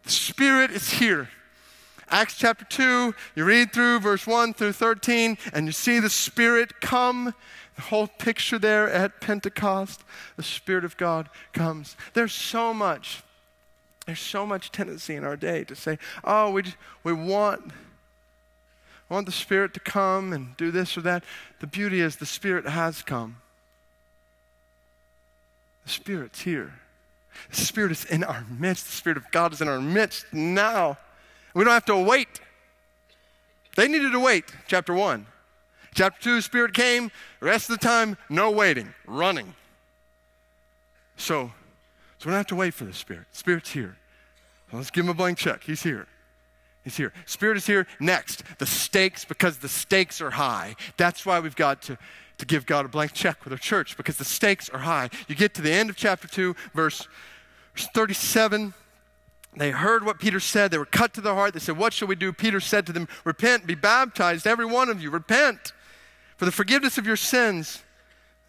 [0.03, 1.29] The Spirit is here.
[2.09, 6.81] Acts chapter 2, you read through verse 1 through 13, and you see the Spirit
[6.81, 7.35] come.
[7.75, 10.03] The whole picture there at Pentecost,
[10.35, 11.95] the Spirit of God comes.
[12.13, 13.21] There's so much
[14.09, 16.63] there's so much tendency in our day to say, oh, we,
[17.03, 17.61] we want,
[19.07, 21.23] want the Spirit to come and do this or that.
[21.59, 23.37] The beauty is the Spirit has come.
[25.83, 26.73] The Spirit's here.
[27.51, 28.87] The Spirit is in our midst.
[28.87, 30.97] The Spirit of God is in our midst now.
[31.53, 32.41] We don't have to wait.
[33.75, 35.27] They needed to wait, chapter 1.
[35.93, 37.11] Chapter 2, Spirit came.
[37.41, 39.53] Rest of the time, no waiting, running.
[41.15, 41.51] So,
[42.17, 43.27] so we don't have to wait for the Spirit.
[43.33, 43.98] Spirit's here.
[44.71, 45.63] Let's give him a blank check.
[45.63, 46.07] He's here.
[46.83, 47.13] He's here.
[47.25, 47.87] Spirit is here.
[47.99, 50.75] Next, the stakes, because the stakes are high.
[50.97, 51.97] That's why we've got to,
[52.37, 55.09] to give God a blank check with our church, because the stakes are high.
[55.27, 57.07] You get to the end of chapter 2, verse
[57.75, 58.73] 37.
[59.57, 60.71] They heard what Peter said.
[60.71, 61.53] They were cut to the heart.
[61.53, 62.31] They said, What shall we do?
[62.31, 65.09] Peter said to them, Repent, be baptized, every one of you.
[65.09, 65.73] Repent
[66.37, 67.83] for the forgiveness of your sins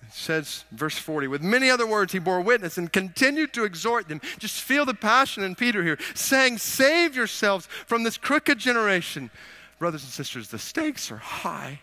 [0.03, 4.09] it says, verse 40, with many other words he bore witness and continued to exhort
[4.09, 4.21] them.
[4.39, 9.31] Just feel the passion in Peter here, saying, Save yourselves from this crooked generation.
[9.79, 11.81] Brothers and sisters, the stakes are high.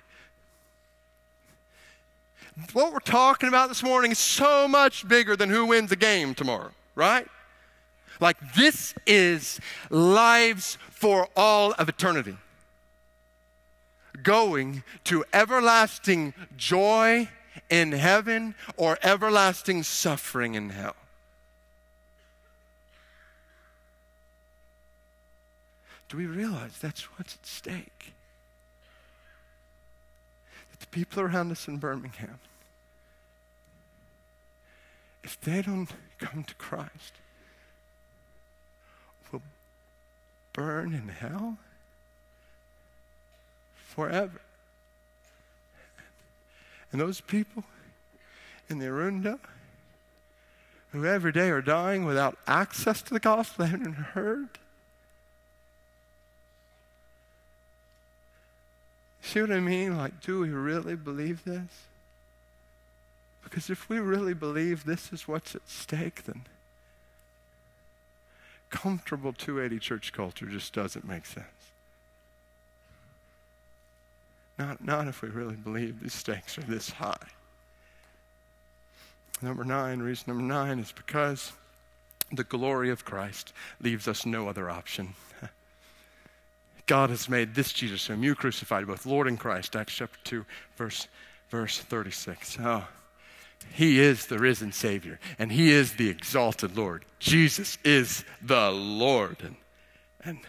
[2.73, 6.33] what we're talking about this morning is so much bigger than who wins the game
[6.33, 7.27] tomorrow, right?
[8.19, 9.59] Like, this is
[9.89, 12.35] lives for all of eternity.
[14.23, 17.29] Going to everlasting joy
[17.69, 20.95] in heaven or everlasting suffering in hell.
[26.09, 28.13] Do we realize that's what's at stake?
[30.71, 32.39] That the people around us in Birmingham,
[35.23, 37.13] if they don't come to Christ,
[39.31, 39.41] will
[40.53, 41.57] burn in hell
[43.75, 44.39] forever.
[46.91, 47.63] And those people
[48.69, 49.39] in the Arunda
[50.91, 54.49] who every day are dying without access to the gospel, they haven't heard.
[59.21, 59.97] See what I mean?
[59.97, 61.83] Like, do we really believe this?
[63.43, 66.43] Because if we really believe this is what's at stake, then
[68.69, 71.45] comfortable 280 church culture just doesn't make sense.
[74.57, 77.15] Not, not if we really believe these stakes are this high.
[79.41, 81.51] Number nine, reason number nine is because
[82.31, 85.13] the glory of Christ leaves us no other option.
[86.87, 89.75] God has made this Jesus, whom you crucified, both Lord and Christ.
[89.75, 90.45] Acts chapter 2,
[90.75, 91.07] verse,
[91.51, 92.57] verse 36.
[92.59, 92.87] Oh,
[93.71, 97.05] he is the risen Savior, and He is the exalted Lord.
[97.19, 99.37] Jesus is the Lord.
[99.43, 99.55] And,
[100.23, 100.39] and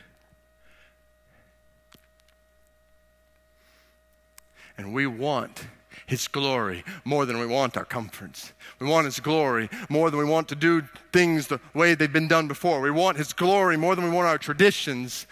[4.79, 5.67] And we want
[6.07, 8.55] His glory more than we want our comforts.
[8.79, 12.29] We want His glory more than we want to do things the way they've been
[12.29, 12.81] done before.
[12.81, 15.27] We want His glory more than we want our traditions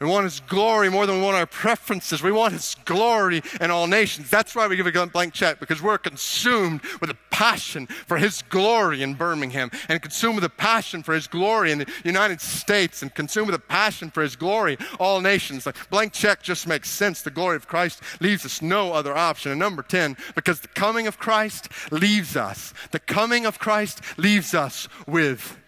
[0.00, 2.22] we want His glory more than we want our preferences.
[2.22, 4.30] We want His glory in all nations.
[4.30, 8.40] That's why we give a blank check, because we're consumed with a passion for His
[8.40, 13.02] glory in Birmingham, and consumed with a passion for His glory in the United States,
[13.02, 15.66] and consumed with a passion for His glory all nations.
[15.66, 17.20] Like blank check just makes sense.
[17.20, 19.52] The glory of Christ leaves us no other option.
[19.52, 22.72] And number 10, because the coming of Christ leaves us.
[22.92, 25.58] The coming of Christ leaves us with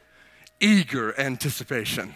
[0.58, 2.14] eager anticipation.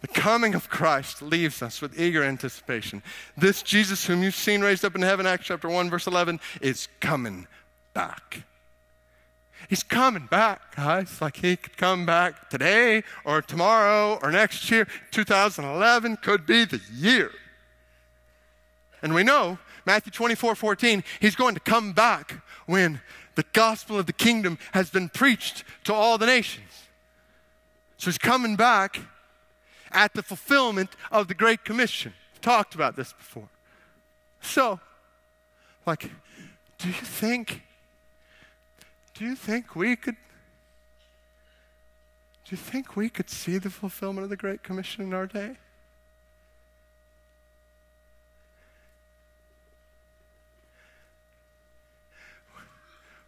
[0.00, 3.02] The coming of Christ leaves us with eager anticipation.
[3.36, 6.88] This Jesus, whom you've seen raised up in heaven, Acts chapter 1, verse 11, is
[7.00, 7.48] coming
[7.94, 8.44] back.
[9.68, 11.20] He's coming back, guys.
[11.20, 14.86] Like he could come back today or tomorrow or next year.
[15.10, 17.32] 2011 could be the year.
[19.02, 23.00] And we know, Matthew 24, 14, he's going to come back when
[23.34, 26.86] the gospel of the kingdom has been preached to all the nations.
[27.96, 29.00] So he's coming back
[29.90, 32.12] at the fulfillment of the Great Commission.
[32.32, 33.48] We've talked about this before.
[34.40, 34.80] So,
[35.86, 36.10] like,
[36.78, 37.62] do you think,
[39.14, 40.16] do you think we could,
[42.44, 45.56] do you think we could see the fulfillment of the Great Commission in our day?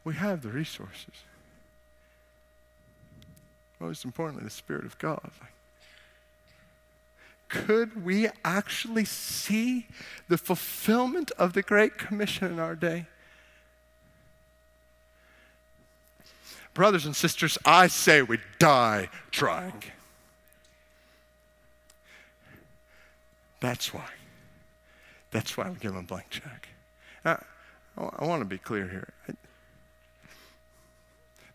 [0.03, 1.15] We have the resources.
[3.79, 5.21] Most importantly, the Spirit of God.
[5.23, 5.53] Like,
[7.51, 9.87] could we actually see
[10.29, 13.07] the fulfillment of the Great Commission in our day?
[16.73, 19.83] Brothers and sisters, I say we die trying.
[23.59, 24.07] That's why.
[25.33, 26.69] That's why we give them a blank check.
[27.25, 27.43] Now,
[27.99, 29.13] I want to be clear here.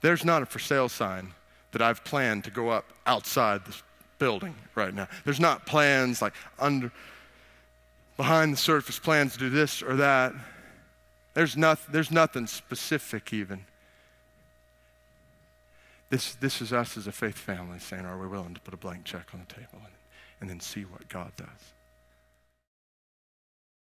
[0.01, 1.33] There's not a for sale sign
[1.71, 3.81] that I've planned to go up outside this
[4.17, 5.07] building right now.
[5.23, 6.91] There's not plans like under
[8.17, 10.33] behind the surface plans to do this or that.
[11.33, 13.65] There's nothing, there's nothing specific even.
[16.09, 18.77] This, this is us as a faith family saying, Are we willing to put a
[18.77, 19.93] blank check on the table and,
[20.39, 21.74] and then see what God does?